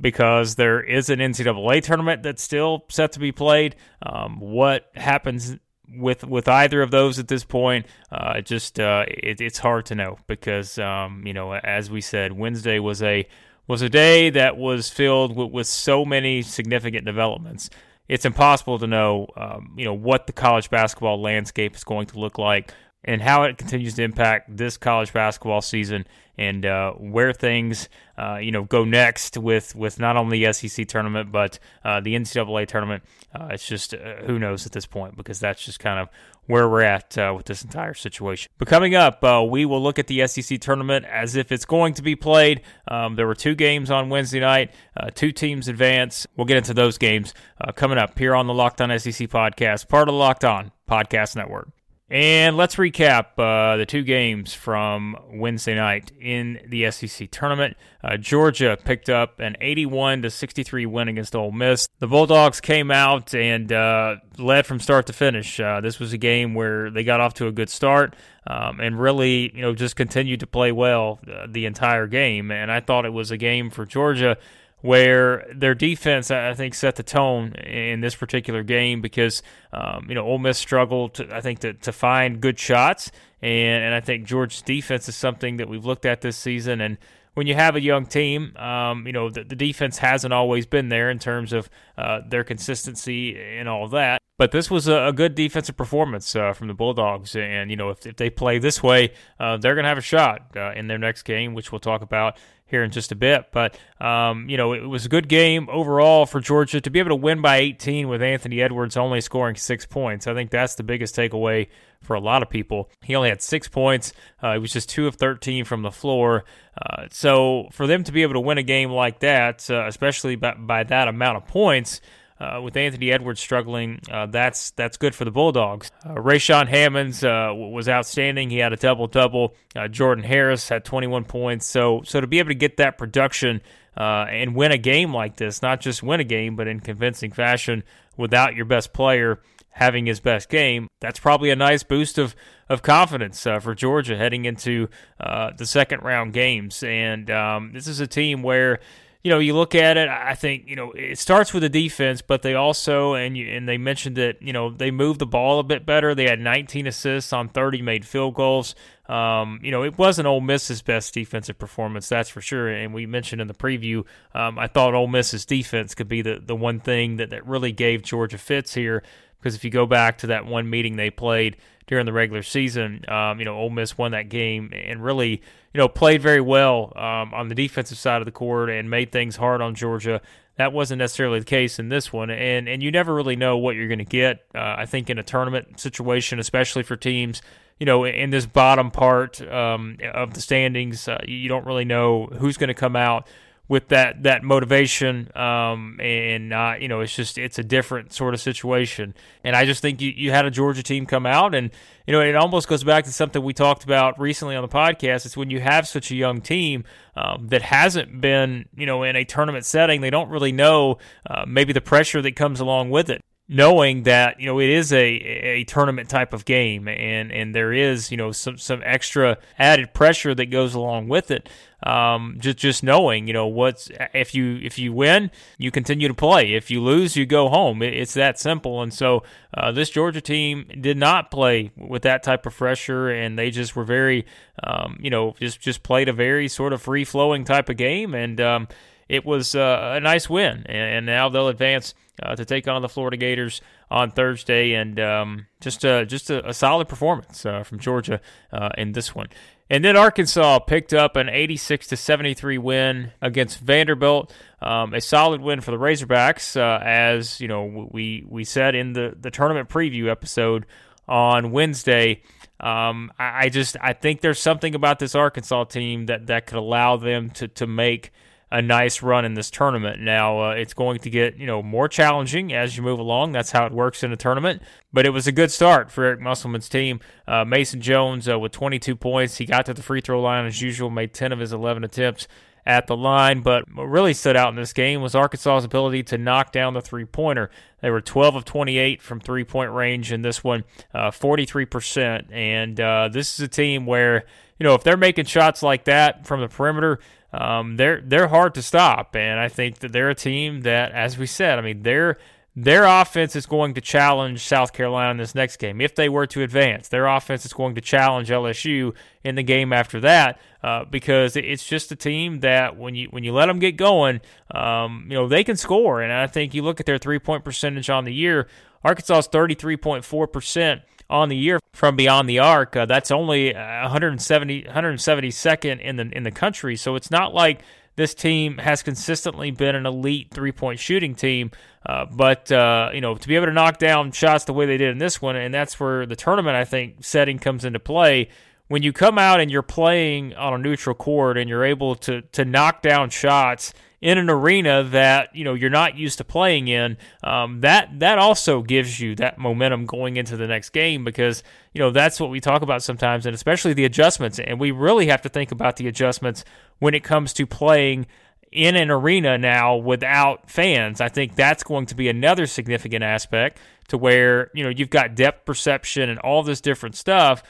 because 0.00 0.56
there 0.56 0.80
is 0.80 1.10
an 1.10 1.20
NCAA 1.20 1.82
tournament 1.82 2.22
that's 2.22 2.42
still 2.42 2.84
set 2.88 3.12
to 3.12 3.20
be 3.20 3.32
played. 3.32 3.76
Um, 4.02 4.40
what 4.40 4.90
happens 4.94 5.56
with 5.96 6.24
with 6.24 6.48
either 6.48 6.82
of 6.82 6.90
those 6.90 7.18
at 7.18 7.28
this 7.28 7.44
point, 7.44 7.86
uh, 8.10 8.40
just 8.40 8.80
uh, 8.80 9.04
it, 9.08 9.40
it's 9.40 9.58
hard 9.58 9.86
to 9.86 9.94
know 9.94 10.18
because 10.26 10.78
um, 10.78 11.26
you 11.26 11.32
know 11.32 11.52
as 11.52 11.90
we 11.90 12.00
said, 12.00 12.32
Wednesday 12.32 12.78
was 12.78 13.02
a 13.02 13.26
was 13.66 13.82
a 13.82 13.88
day 13.88 14.30
that 14.30 14.56
was 14.56 14.90
filled 14.90 15.34
with, 15.36 15.50
with 15.50 15.66
so 15.66 16.04
many 16.04 16.42
significant 16.42 17.04
developments. 17.04 17.70
It's 18.08 18.26
impossible 18.26 18.78
to 18.78 18.86
know 18.86 19.28
um, 19.36 19.74
you 19.76 19.84
know 19.84 19.94
what 19.94 20.26
the 20.26 20.32
college 20.32 20.70
basketball 20.70 21.20
landscape 21.20 21.74
is 21.76 21.84
going 21.84 22.06
to 22.08 22.18
look 22.18 22.38
like 22.38 22.72
and 23.04 23.20
how 23.22 23.42
it 23.44 23.58
continues 23.58 23.94
to 23.94 24.02
impact 24.02 24.56
this 24.56 24.76
college 24.76 25.12
basketball 25.12 25.60
season 25.60 26.06
and 26.36 26.66
uh, 26.66 26.92
where 26.92 27.32
things 27.32 27.88
uh, 28.18 28.36
you 28.36 28.50
know 28.50 28.64
go 28.64 28.84
next 28.84 29.36
with 29.36 29.74
with 29.74 30.00
not 30.00 30.16
only 30.16 30.44
the 30.44 30.52
SEC 30.52 30.86
tournament 30.88 31.30
but 31.30 31.58
uh, 31.84 32.00
the 32.00 32.14
NCAA 32.14 32.66
tournament. 32.66 33.02
Uh, 33.34 33.48
it's 33.50 33.66
just 33.66 33.94
uh, 33.94 34.16
who 34.26 34.38
knows 34.38 34.66
at 34.66 34.72
this 34.72 34.86
point 34.86 35.16
because 35.16 35.40
that's 35.40 35.64
just 35.64 35.80
kind 35.80 35.98
of 35.98 36.08
where 36.46 36.68
we're 36.68 36.82
at 36.82 37.16
uh, 37.16 37.32
with 37.34 37.46
this 37.46 37.64
entire 37.64 37.94
situation. 37.94 38.52
But 38.58 38.68
coming 38.68 38.94
up, 38.94 39.22
we 39.48 39.64
will 39.64 39.82
look 39.82 39.98
at 39.98 40.08
the 40.08 40.26
SEC 40.26 40.60
tournament 40.60 41.06
as 41.06 41.36
if 41.36 41.50
it's 41.50 41.64
going 41.64 41.94
to 41.94 42.02
be 42.02 42.16
played. 42.16 42.60
Um, 42.86 43.16
there 43.16 43.26
were 43.26 43.34
two 43.34 43.54
games 43.54 43.90
on 43.90 44.10
Wednesday 44.10 44.40
night, 44.40 44.70
two 45.14 45.32
teams 45.32 45.68
advance. 45.68 46.26
We'll 46.36 46.44
get 46.44 46.58
into 46.58 46.74
those 46.74 46.98
games 46.98 47.32
coming 47.76 47.96
up 47.96 48.18
here 48.18 48.34
on 48.34 48.46
the 48.46 48.52
Locked 48.52 48.82
On 48.82 48.90
SEC 48.98 49.30
podcast, 49.30 49.88
part 49.88 50.06
of 50.06 50.12
the 50.12 50.18
Locked 50.18 50.44
On 50.44 50.70
Podcast 50.86 51.34
Network. 51.34 51.70
And 52.14 52.56
let's 52.56 52.76
recap 52.76 53.36
uh, 53.38 53.76
the 53.76 53.86
two 53.86 54.04
games 54.04 54.54
from 54.54 55.16
Wednesday 55.32 55.74
night 55.74 56.12
in 56.20 56.60
the 56.68 56.88
SEC 56.92 57.28
tournament. 57.32 57.76
Uh, 58.04 58.16
Georgia 58.16 58.78
picked 58.84 59.10
up 59.10 59.40
an 59.40 59.56
81 59.60 60.22
to 60.22 60.30
63 60.30 60.86
win 60.86 61.08
against 61.08 61.34
Ole 61.34 61.50
Miss. 61.50 61.88
The 61.98 62.06
Bulldogs 62.06 62.60
came 62.60 62.92
out 62.92 63.34
and 63.34 63.72
uh, 63.72 64.18
led 64.38 64.64
from 64.64 64.78
start 64.78 65.06
to 65.08 65.12
finish. 65.12 65.58
Uh, 65.58 65.80
this 65.80 65.98
was 65.98 66.12
a 66.12 66.16
game 66.16 66.54
where 66.54 66.88
they 66.88 67.02
got 67.02 67.18
off 67.18 67.34
to 67.34 67.48
a 67.48 67.52
good 67.52 67.68
start 67.68 68.14
um, 68.46 68.78
and 68.78 68.96
really, 69.00 69.52
you 69.52 69.62
know, 69.62 69.74
just 69.74 69.96
continued 69.96 70.38
to 70.38 70.46
play 70.46 70.70
well 70.70 71.18
uh, 71.28 71.48
the 71.50 71.66
entire 71.66 72.06
game. 72.06 72.52
And 72.52 72.70
I 72.70 72.78
thought 72.78 73.06
it 73.06 73.12
was 73.12 73.32
a 73.32 73.36
game 73.36 73.70
for 73.70 73.84
Georgia 73.84 74.38
where 74.84 75.46
their 75.50 75.74
defense, 75.74 76.30
I 76.30 76.52
think, 76.52 76.74
set 76.74 76.96
the 76.96 77.02
tone 77.02 77.54
in 77.54 78.02
this 78.02 78.14
particular 78.14 78.62
game 78.62 79.00
because, 79.00 79.42
um, 79.72 80.04
you 80.10 80.14
know, 80.14 80.26
Ole 80.26 80.38
Miss 80.38 80.58
struggled, 80.58 81.14
to, 81.14 81.34
I 81.34 81.40
think, 81.40 81.60
to, 81.60 81.72
to 81.72 81.90
find 81.90 82.38
good 82.38 82.58
shots. 82.58 83.10
And, 83.40 83.82
and 83.82 83.94
I 83.94 84.00
think 84.00 84.26
Georgia's 84.26 84.60
defense 84.60 85.08
is 85.08 85.16
something 85.16 85.56
that 85.56 85.70
we've 85.70 85.86
looked 85.86 86.04
at 86.04 86.20
this 86.20 86.36
season. 86.36 86.82
And 86.82 86.98
when 87.34 87.46
you 87.46 87.54
have 87.54 87.76
a 87.76 87.80
young 87.80 88.06
team, 88.06 88.56
um, 88.56 89.06
you 89.06 89.12
know, 89.12 89.28
the, 89.28 89.44
the, 89.44 89.56
defense 89.56 89.98
hasn't 89.98 90.32
always 90.32 90.66
been 90.66 90.88
there 90.88 91.10
in 91.10 91.18
terms 91.18 91.52
of 91.52 91.68
uh, 91.98 92.20
their 92.26 92.44
consistency 92.44 93.36
and 93.38 93.68
all 93.68 93.88
that. 93.88 94.20
But 94.36 94.50
this 94.50 94.70
was 94.70 94.88
a, 94.88 95.06
a 95.06 95.12
good 95.12 95.34
defensive 95.34 95.76
performance 95.76 96.34
uh, 96.34 96.52
from 96.52 96.66
the 96.66 96.74
Bulldogs. 96.74 97.36
And, 97.36 97.70
you 97.70 97.76
know, 97.76 97.90
if, 97.90 98.04
if 98.04 98.16
they 98.16 98.30
play 98.30 98.58
this 98.58 98.82
way, 98.82 99.12
uh, 99.38 99.58
they're 99.58 99.74
going 99.74 99.84
to 99.84 99.88
have 99.88 99.98
a 99.98 100.02
shot 100.02 100.56
uh, 100.56 100.72
in 100.72 100.88
their 100.88 100.98
next 100.98 101.22
game, 101.22 101.54
which 101.54 101.70
we'll 101.70 101.80
talk 101.80 102.02
about 102.02 102.36
here 102.66 102.82
in 102.82 102.90
just 102.90 103.12
a 103.12 103.14
bit. 103.14 103.52
But, 103.52 103.78
um, 104.00 104.48
you 104.48 104.56
know, 104.56 104.72
it 104.72 104.88
was 104.88 105.06
a 105.06 105.08
good 105.08 105.28
game 105.28 105.68
overall 105.70 106.26
for 106.26 106.40
Georgia 106.40 106.80
to 106.80 106.90
be 106.90 106.98
able 106.98 107.10
to 107.10 107.16
win 107.16 107.40
by 107.42 107.58
18 107.58 108.08
with 108.08 108.22
Anthony 108.22 108.60
Edwards 108.60 108.96
only 108.96 109.20
scoring 109.20 109.54
six 109.54 109.86
points. 109.86 110.26
I 110.26 110.34
think 110.34 110.50
that's 110.50 110.74
the 110.74 110.82
biggest 110.82 111.14
takeaway 111.14 111.68
for 112.02 112.14
a 112.14 112.20
lot 112.20 112.42
of 112.42 112.50
people. 112.50 112.90
He 113.02 113.14
only 113.14 113.28
had 113.28 113.42
six 113.42 113.68
points. 113.68 114.12
Uh, 114.42 114.54
he 114.54 114.58
was 114.58 114.72
just 114.72 114.88
two 114.88 115.06
of 115.06 115.14
13 115.16 115.64
from 115.64 115.82
the 115.82 115.90
floor. 115.90 116.44
Uh, 116.80 117.06
so 117.10 117.68
for 117.72 117.86
them 117.86 118.04
to 118.04 118.12
be 118.12 118.22
able 118.22 118.34
to 118.34 118.40
win 118.40 118.58
a 118.58 118.62
game 118.62 118.90
like 118.90 119.20
that, 119.20 119.68
uh, 119.70 119.86
especially 119.86 120.36
by, 120.36 120.54
by 120.54 120.84
that 120.84 121.08
amount 121.08 121.36
of 121.36 121.46
points, 121.46 122.00
uh, 122.40 122.60
with 122.60 122.76
Anthony 122.76 123.12
Edwards 123.12 123.40
struggling, 123.40 124.00
uh, 124.10 124.26
that's 124.26 124.72
that's 124.72 124.96
good 124.96 125.14
for 125.14 125.24
the 125.24 125.30
Bulldogs. 125.30 125.92
Uh, 126.04 126.14
Rayshaun 126.14 126.66
Hammonds 126.66 127.22
uh, 127.22 127.52
was 127.54 127.88
outstanding. 127.88 128.50
He 128.50 128.58
had 128.58 128.72
a 128.72 128.76
double 128.76 129.06
double. 129.06 129.54
Jordan 129.90 130.24
Harris 130.24 130.68
had 130.68 130.84
21 130.84 131.24
points. 131.24 131.64
So 131.64 132.02
so 132.04 132.20
to 132.20 132.26
be 132.26 132.40
able 132.40 132.50
to 132.50 132.56
get 132.56 132.78
that 132.78 132.98
production 132.98 133.60
and 133.96 134.56
win 134.56 134.72
a 134.72 134.78
game 134.78 135.14
like 135.14 135.36
this, 135.36 135.62
not 135.62 135.80
just 135.80 136.02
win 136.02 136.18
a 136.18 136.24
game, 136.24 136.56
but 136.56 136.66
in 136.66 136.80
convincing 136.80 137.30
fashion 137.30 137.84
without 138.16 138.56
your 138.56 138.64
best 138.64 138.92
player 138.92 139.40
having 139.74 140.06
his 140.06 140.20
best 140.20 140.48
game, 140.48 140.88
that's 141.00 141.20
probably 141.20 141.50
a 141.50 141.56
nice 141.56 141.82
boost 141.82 142.18
of 142.18 142.34
of 142.68 142.82
confidence 142.82 143.46
uh, 143.46 143.58
for 143.58 143.74
Georgia 143.74 144.16
heading 144.16 144.46
into 144.46 144.88
uh, 145.20 145.50
the 145.56 145.66
second 145.66 146.02
round 146.02 146.32
games. 146.32 146.82
And 146.82 147.30
um, 147.30 147.72
this 147.74 147.86
is 147.86 148.00
a 148.00 148.06
team 148.06 148.42
where 148.42 148.80
you 149.24 149.30
know, 149.30 149.38
you 149.38 149.54
look 149.54 149.74
at 149.74 149.96
it. 149.96 150.06
I 150.06 150.34
think 150.34 150.68
you 150.68 150.76
know 150.76 150.92
it 150.92 151.18
starts 151.18 151.54
with 151.54 151.62
the 151.62 151.70
defense, 151.70 152.20
but 152.20 152.42
they 152.42 152.54
also 152.54 153.14
and 153.14 153.36
you, 153.38 153.48
and 153.48 153.66
they 153.66 153.78
mentioned 153.78 154.16
that 154.16 154.42
you 154.42 154.52
know 154.52 154.70
they 154.70 154.90
moved 154.90 155.18
the 155.18 155.26
ball 155.26 155.58
a 155.58 155.64
bit 155.64 155.86
better. 155.86 156.14
They 156.14 156.28
had 156.28 156.38
19 156.40 156.86
assists 156.86 157.32
on 157.32 157.48
30 157.48 157.80
made 157.80 158.06
field 158.06 158.34
goals. 158.34 158.74
Um, 159.08 159.60
you 159.62 159.70
know, 159.70 159.82
it 159.82 159.96
wasn't 159.96 160.26
Ole 160.26 160.42
Miss's 160.42 160.82
best 160.82 161.14
defensive 161.14 161.58
performance, 161.58 162.08
that's 162.08 162.28
for 162.28 162.42
sure. 162.42 162.68
And 162.68 162.92
we 162.92 163.06
mentioned 163.06 163.40
in 163.40 163.48
the 163.48 163.54
preview, 163.54 164.04
um, 164.34 164.58
I 164.58 164.66
thought 164.66 164.94
Ole 164.94 165.08
Miss's 165.08 165.46
defense 165.46 165.94
could 165.94 166.08
be 166.08 166.20
the 166.20 166.38
the 166.44 166.54
one 166.54 166.78
thing 166.78 167.16
that 167.16 167.30
that 167.30 167.46
really 167.46 167.72
gave 167.72 168.02
Georgia 168.02 168.38
fits 168.38 168.74
here. 168.74 169.02
Because 169.44 169.54
if 169.54 169.62
you 169.62 169.70
go 169.70 169.84
back 169.84 170.16
to 170.18 170.28
that 170.28 170.46
one 170.46 170.70
meeting 170.70 170.96
they 170.96 171.10
played 171.10 171.58
during 171.86 172.06
the 172.06 172.14
regular 172.14 172.42
season. 172.42 173.04
Um, 173.08 173.38
you 173.38 173.44
know, 173.44 173.54
Ole 173.54 173.68
Miss 173.68 173.98
won 173.98 174.12
that 174.12 174.30
game 174.30 174.72
and 174.72 175.04
really, 175.04 175.32
you 175.32 175.78
know, 175.78 175.86
played 175.86 176.22
very 176.22 176.40
well 176.40 176.94
um, 176.96 177.34
on 177.34 177.48
the 177.48 177.54
defensive 177.54 177.98
side 177.98 178.22
of 178.22 178.24
the 178.24 178.32
court 178.32 178.70
and 178.70 178.88
made 178.88 179.12
things 179.12 179.36
hard 179.36 179.60
on 179.60 179.74
Georgia. 179.74 180.22
That 180.56 180.72
wasn't 180.72 181.00
necessarily 181.00 181.40
the 181.40 181.44
case 181.44 181.78
in 181.78 181.90
this 181.90 182.10
one, 182.10 182.30
and 182.30 182.70
and 182.70 182.82
you 182.82 182.90
never 182.90 183.12
really 183.12 183.36
know 183.36 183.58
what 183.58 183.76
you're 183.76 183.88
going 183.88 183.98
to 183.98 184.04
get. 184.06 184.46
Uh, 184.54 184.76
I 184.78 184.86
think 184.86 185.10
in 185.10 185.18
a 185.18 185.22
tournament 185.22 185.78
situation, 185.78 186.38
especially 186.38 186.84
for 186.84 186.96
teams, 186.96 187.42
you 187.78 187.84
know, 187.84 188.04
in 188.04 188.30
this 188.30 188.46
bottom 188.46 188.90
part 188.90 189.42
um, 189.42 189.98
of 190.14 190.32
the 190.32 190.40
standings, 190.40 191.06
uh, 191.06 191.20
you 191.28 191.50
don't 191.50 191.66
really 191.66 191.84
know 191.84 192.28
who's 192.38 192.56
going 192.56 192.68
to 192.68 192.74
come 192.74 192.96
out 192.96 193.26
with 193.68 193.88
that 193.88 194.22
that 194.22 194.42
motivation. 194.42 195.30
Um, 195.36 195.98
and 196.00 196.52
uh, 196.52 196.74
you 196.78 196.88
know, 196.88 197.00
it's 197.00 197.14
just 197.14 197.38
it's 197.38 197.58
a 197.58 197.64
different 197.64 198.12
sort 198.12 198.34
of 198.34 198.40
situation. 198.40 199.14
And 199.42 199.56
I 199.56 199.64
just 199.64 199.82
think 199.82 200.00
you 200.00 200.10
you 200.10 200.30
had 200.30 200.44
a 200.44 200.50
Georgia 200.50 200.82
team 200.82 201.06
come 201.06 201.26
out, 201.26 201.54
and 201.54 201.70
you 202.06 202.12
know, 202.12 202.20
it 202.20 202.36
almost 202.36 202.68
goes 202.68 202.84
back 202.84 203.04
to 203.04 203.12
something 203.12 203.42
we 203.42 203.54
talked 203.54 203.84
about 203.84 204.18
recently 204.18 204.56
on 204.56 204.62
the 204.62 204.68
podcast. 204.68 205.26
It's 205.26 205.36
when 205.36 205.50
you 205.50 205.60
have 205.60 205.86
such 205.86 206.10
a 206.10 206.14
young 206.14 206.40
team 206.40 206.84
um, 207.16 207.48
that 207.48 207.62
hasn't 207.62 208.20
been 208.20 208.66
you 208.76 208.86
know 208.86 209.02
in 209.02 209.16
a 209.16 209.24
tournament 209.24 209.64
setting, 209.64 210.00
they 210.00 210.10
don't 210.10 210.28
really 210.28 210.52
know 210.52 210.98
uh, 211.28 211.44
maybe 211.46 211.72
the 211.72 211.80
pressure 211.80 212.20
that 212.22 212.36
comes 212.36 212.60
along 212.60 212.90
with 212.90 213.10
it 213.10 213.22
knowing 213.46 214.04
that 214.04 214.40
you 214.40 214.46
know 214.46 214.58
it 214.58 214.70
is 214.70 214.92
a 214.92 215.04
a 215.04 215.64
tournament 215.64 216.08
type 216.08 216.32
of 216.32 216.46
game 216.46 216.88
and 216.88 217.30
and 217.30 217.54
there 217.54 217.74
is 217.74 218.10
you 218.10 218.16
know 218.16 218.32
some 218.32 218.56
some 218.56 218.80
extra 218.84 219.36
added 219.58 219.92
pressure 219.92 220.34
that 220.34 220.46
goes 220.46 220.74
along 220.74 221.08
with 221.08 221.30
it. 221.30 221.48
Um, 221.82 222.36
just 222.38 222.56
just 222.56 222.82
knowing 222.82 223.26
you 223.26 223.34
know 223.34 223.46
what's 223.46 223.90
if 224.14 224.34
you 224.34 224.58
if 224.62 224.78
you 224.78 224.94
win 224.94 225.30
you 225.58 225.70
continue 225.70 226.08
to 226.08 226.14
play. 226.14 226.54
If 226.54 226.70
you 226.70 226.82
lose 226.82 227.16
you 227.16 227.26
go 227.26 227.50
home. 227.50 227.82
It, 227.82 227.92
it's 227.92 228.14
that 228.14 228.38
simple. 228.38 228.80
And 228.80 228.94
so 228.94 229.22
uh, 229.52 229.72
this 229.72 229.90
Georgia 229.90 230.22
team 230.22 230.66
did 230.80 230.96
not 230.96 231.30
play 231.30 231.70
with 231.76 232.02
that 232.02 232.22
type 232.22 232.46
of 232.46 232.56
pressure 232.56 233.10
and 233.10 233.38
they 233.38 233.50
just 233.50 233.76
were 233.76 233.84
very 233.84 234.24
um, 234.62 234.96
you 235.00 235.10
know 235.10 235.34
just 235.38 235.60
just 235.60 235.82
played 235.82 236.08
a 236.08 236.14
very 236.14 236.48
sort 236.48 236.72
of 236.72 236.80
free 236.80 237.04
flowing 237.04 237.44
type 237.44 237.68
of 237.68 237.76
game. 237.76 238.14
And 238.14 238.40
um, 238.40 238.68
it 239.06 239.26
was 239.26 239.54
uh, 239.54 239.92
a 239.96 240.00
nice 240.00 240.30
win. 240.30 240.64
And, 240.64 240.96
and 240.96 241.06
now 241.06 241.28
they'll 241.28 241.48
advance 241.48 241.94
uh, 242.22 242.36
to 242.36 242.44
take 242.44 242.68
on 242.68 242.82
the 242.82 242.88
Florida 242.88 243.16
Gators 243.16 243.60
on 243.90 244.10
Thursday, 244.10 244.74
and 244.74 244.98
um, 245.00 245.46
just 245.60 245.84
a, 245.84 246.06
just 246.06 246.30
a, 246.30 246.48
a 246.48 246.54
solid 246.54 246.88
performance 246.88 247.44
uh, 247.44 247.62
from 247.62 247.78
Georgia 247.78 248.20
uh, 248.52 248.70
in 248.78 248.92
this 248.92 249.14
one. 249.14 249.28
And 249.70 249.84
then 249.84 249.96
Arkansas 249.96 250.58
picked 250.60 250.92
up 250.92 251.16
an 251.16 251.28
86 251.28 251.86
to 251.88 251.96
73 251.96 252.58
win 252.58 253.12
against 253.22 253.60
Vanderbilt. 253.60 254.32
Um, 254.60 254.92
a 254.92 255.00
solid 255.00 255.40
win 255.40 255.62
for 255.62 255.70
the 255.70 255.78
Razorbacks, 255.78 256.56
uh, 256.56 256.82
as 256.84 257.40
you 257.40 257.48
know 257.48 257.88
we 257.90 258.24
we 258.28 258.44
said 258.44 258.74
in 258.74 258.92
the 258.92 259.14
the 259.18 259.30
tournament 259.30 259.68
preview 259.68 260.10
episode 260.10 260.66
on 261.08 261.50
Wednesday. 261.50 262.22
Um, 262.60 263.10
I, 263.18 263.46
I 263.46 263.48
just 263.48 263.76
I 263.80 263.94
think 263.94 264.20
there's 264.20 264.38
something 264.38 264.74
about 264.74 264.98
this 264.98 265.14
Arkansas 265.14 265.64
team 265.64 266.06
that 266.06 266.26
that 266.26 266.46
could 266.46 266.58
allow 266.58 266.96
them 266.96 267.30
to 267.30 267.48
to 267.48 267.66
make 267.66 268.12
a 268.54 268.62
nice 268.62 269.02
run 269.02 269.24
in 269.24 269.34
this 269.34 269.50
tournament. 269.50 270.00
Now 270.00 270.38
uh, 270.38 270.50
it's 270.50 270.74
going 270.74 271.00
to 271.00 271.10
get 271.10 271.36
you 271.36 271.46
know 271.46 271.60
more 271.60 271.88
challenging 271.88 272.52
as 272.52 272.76
you 272.76 272.84
move 272.84 273.00
along. 273.00 273.32
That's 273.32 273.50
how 273.50 273.66
it 273.66 273.72
works 273.72 274.04
in 274.04 274.12
a 274.12 274.16
tournament. 274.16 274.62
But 274.92 275.04
it 275.04 275.10
was 275.10 275.26
a 275.26 275.32
good 275.32 275.50
start 275.50 275.90
for 275.90 276.04
Eric 276.04 276.20
Musselman's 276.20 276.68
team. 276.68 277.00
Uh, 277.26 277.44
Mason 277.44 277.80
Jones 277.80 278.28
uh, 278.28 278.38
with 278.38 278.52
22 278.52 278.94
points. 278.94 279.38
He 279.38 279.44
got 279.44 279.66
to 279.66 279.74
the 279.74 279.82
free 279.82 280.00
throw 280.00 280.22
line 280.22 280.46
as 280.46 280.62
usual, 280.62 280.88
made 280.88 281.12
10 281.12 281.32
of 281.32 281.40
his 281.40 281.52
11 281.52 281.82
attempts 281.82 282.28
at 282.64 282.86
the 282.86 282.96
line. 282.96 283.40
But 283.40 283.64
what 283.74 283.88
really 283.88 284.14
stood 284.14 284.36
out 284.36 284.50
in 284.50 284.54
this 284.54 284.72
game 284.72 285.02
was 285.02 285.16
Arkansas's 285.16 285.64
ability 285.64 286.04
to 286.04 286.18
knock 286.18 286.52
down 286.52 286.74
the 286.74 286.80
three 286.80 287.04
pointer. 287.04 287.50
They 287.82 287.90
were 287.90 288.00
12 288.00 288.36
of 288.36 288.44
28 288.44 289.02
from 289.02 289.18
three 289.18 289.44
point 289.44 289.72
range 289.72 290.12
in 290.12 290.22
this 290.22 290.44
one, 290.44 290.62
uh, 290.94 291.10
43%. 291.10 292.32
And 292.32 292.78
uh, 292.78 293.08
this 293.12 293.34
is 293.34 293.40
a 293.40 293.48
team 293.48 293.84
where, 293.84 294.26
you 294.60 294.64
know, 294.64 294.74
if 294.74 294.84
they're 294.84 294.96
making 294.96 295.24
shots 295.24 295.60
like 295.60 295.86
that 295.86 296.24
from 296.24 296.40
the 296.40 296.46
perimeter, 296.46 297.00
um, 297.34 297.76
they're 297.76 298.00
they're 298.00 298.28
hard 298.28 298.54
to 298.54 298.62
stop, 298.62 299.16
and 299.16 299.40
I 299.40 299.48
think 299.48 299.78
that 299.80 299.92
they're 299.92 300.10
a 300.10 300.14
team 300.14 300.60
that, 300.62 300.92
as 300.92 301.18
we 301.18 301.26
said, 301.26 301.58
I 301.58 301.62
mean, 301.62 301.82
their 301.82 302.18
their 302.56 302.84
offense 302.84 303.34
is 303.34 303.46
going 303.46 303.74
to 303.74 303.80
challenge 303.80 304.46
South 304.46 304.72
Carolina 304.72 305.10
in 305.10 305.16
this 305.16 305.34
next 305.34 305.56
game 305.56 305.80
if 305.80 305.96
they 305.96 306.08
were 306.08 306.26
to 306.28 306.42
advance. 306.42 306.86
Their 306.88 307.06
offense 307.06 307.44
is 307.44 307.52
going 307.52 307.74
to 307.74 307.80
challenge 307.80 308.28
LSU 308.28 308.94
in 309.24 309.34
the 309.34 309.42
game 309.42 309.72
after 309.72 309.98
that 310.00 310.40
uh, 310.62 310.84
because 310.84 311.34
it's 311.34 311.66
just 311.66 311.90
a 311.90 311.96
team 311.96 312.40
that 312.40 312.76
when 312.76 312.94
you 312.94 313.08
when 313.08 313.24
you 313.24 313.32
let 313.32 313.46
them 313.46 313.58
get 313.58 313.76
going, 313.76 314.20
um, 314.52 315.06
you 315.08 315.14
know 315.14 315.26
they 315.26 315.42
can 315.42 315.56
score. 315.56 316.00
And 316.00 316.12
I 316.12 316.28
think 316.28 316.54
you 316.54 316.62
look 316.62 316.78
at 316.78 316.86
their 316.86 316.98
three 316.98 317.18
point 317.18 317.44
percentage 317.44 317.90
on 317.90 318.04
the 318.04 318.14
year, 318.14 318.46
Arkansas 318.84 319.18
is 319.18 319.26
thirty 319.26 319.54
three 319.54 319.76
point 319.76 320.04
four 320.04 320.28
percent 320.28 320.82
on 321.10 321.28
the 321.28 321.36
year 321.36 321.58
from 321.72 321.96
beyond 321.96 322.28
the 322.28 322.38
arc. 322.38 322.76
Uh, 322.76 322.86
that's 322.86 323.10
only 323.10 323.52
170 323.52 324.64
172nd 324.64 325.80
in 325.80 325.96
the 325.96 326.08
in 326.16 326.22
the 326.22 326.30
country. 326.30 326.76
So 326.76 326.96
it's 326.96 327.10
not 327.10 327.34
like 327.34 327.62
this 327.96 328.14
team 328.14 328.58
has 328.58 328.82
consistently 328.82 329.50
been 329.50 329.74
an 329.74 329.86
elite 329.86 330.28
three 330.30 330.52
point 330.52 330.78
shooting 330.78 331.14
team. 331.14 331.50
Uh, 331.86 332.06
but 332.06 332.50
uh, 332.50 332.90
you 332.94 333.00
know 333.00 333.14
to 333.14 333.28
be 333.28 333.36
able 333.36 333.46
to 333.46 333.52
knock 333.52 333.78
down 333.78 334.10
shots 334.12 334.44
the 334.44 334.52
way 334.52 334.66
they 334.66 334.78
did 334.78 334.90
in 334.90 334.98
this 334.98 335.20
one, 335.20 335.36
and 335.36 335.52
that's 335.52 335.78
where 335.78 336.06
the 336.06 336.16
tournament 336.16 336.56
I 336.56 336.64
think 336.64 337.04
setting 337.04 337.38
comes 337.38 337.64
into 337.64 337.78
play. 337.78 338.28
When 338.68 338.82
you 338.82 338.92
come 338.92 339.18
out 339.18 339.40
and 339.40 339.50
you're 339.50 339.62
playing 339.62 340.34
on 340.34 340.54
a 340.54 340.58
neutral 340.58 340.94
court 340.94 341.36
and 341.36 341.48
you're 341.48 341.64
able 341.64 341.94
to 341.96 342.22
to 342.22 342.44
knock 342.44 342.82
down 342.82 343.10
shots 343.10 343.74
in 344.04 344.18
an 344.18 344.28
arena 344.28 344.84
that 344.84 345.34
you 345.34 345.44
know 345.44 345.54
you're 345.54 345.70
not 345.70 345.96
used 345.96 346.18
to 346.18 346.24
playing 346.24 346.68
in, 346.68 346.96
um, 347.22 347.60
that 347.62 348.00
that 348.00 348.18
also 348.18 348.62
gives 348.62 349.00
you 349.00 349.14
that 349.14 349.38
momentum 349.38 349.86
going 349.86 350.16
into 350.16 350.36
the 350.36 350.46
next 350.46 350.70
game 350.70 351.04
because 351.04 351.42
you 351.72 351.78
know 351.78 351.90
that's 351.90 352.20
what 352.20 352.30
we 352.30 352.38
talk 352.38 352.60
about 352.62 352.82
sometimes, 352.82 353.26
and 353.26 353.34
especially 353.34 353.72
the 353.72 353.84
adjustments. 353.84 354.38
And 354.38 354.60
we 354.60 354.70
really 354.70 355.06
have 355.06 355.22
to 355.22 355.28
think 355.28 355.52
about 355.52 355.76
the 355.76 355.88
adjustments 355.88 356.44
when 356.78 356.94
it 356.94 357.02
comes 357.02 357.32
to 357.34 357.46
playing 357.46 358.06
in 358.52 358.76
an 358.76 358.90
arena 358.90 359.36
now 359.36 359.74
without 359.74 360.48
fans. 360.48 361.00
I 361.00 361.08
think 361.08 361.34
that's 361.34 361.62
going 361.62 361.86
to 361.86 361.94
be 361.94 362.08
another 362.08 362.46
significant 362.46 363.02
aspect 363.02 363.58
to 363.88 363.98
where 363.98 364.50
you 364.54 364.64
know 364.64 364.70
you've 364.70 364.90
got 364.90 365.14
depth 365.14 365.44
perception 365.44 366.10
and 366.10 366.18
all 366.20 366.42
this 366.42 366.60
different 366.60 366.94
stuff. 366.94 367.42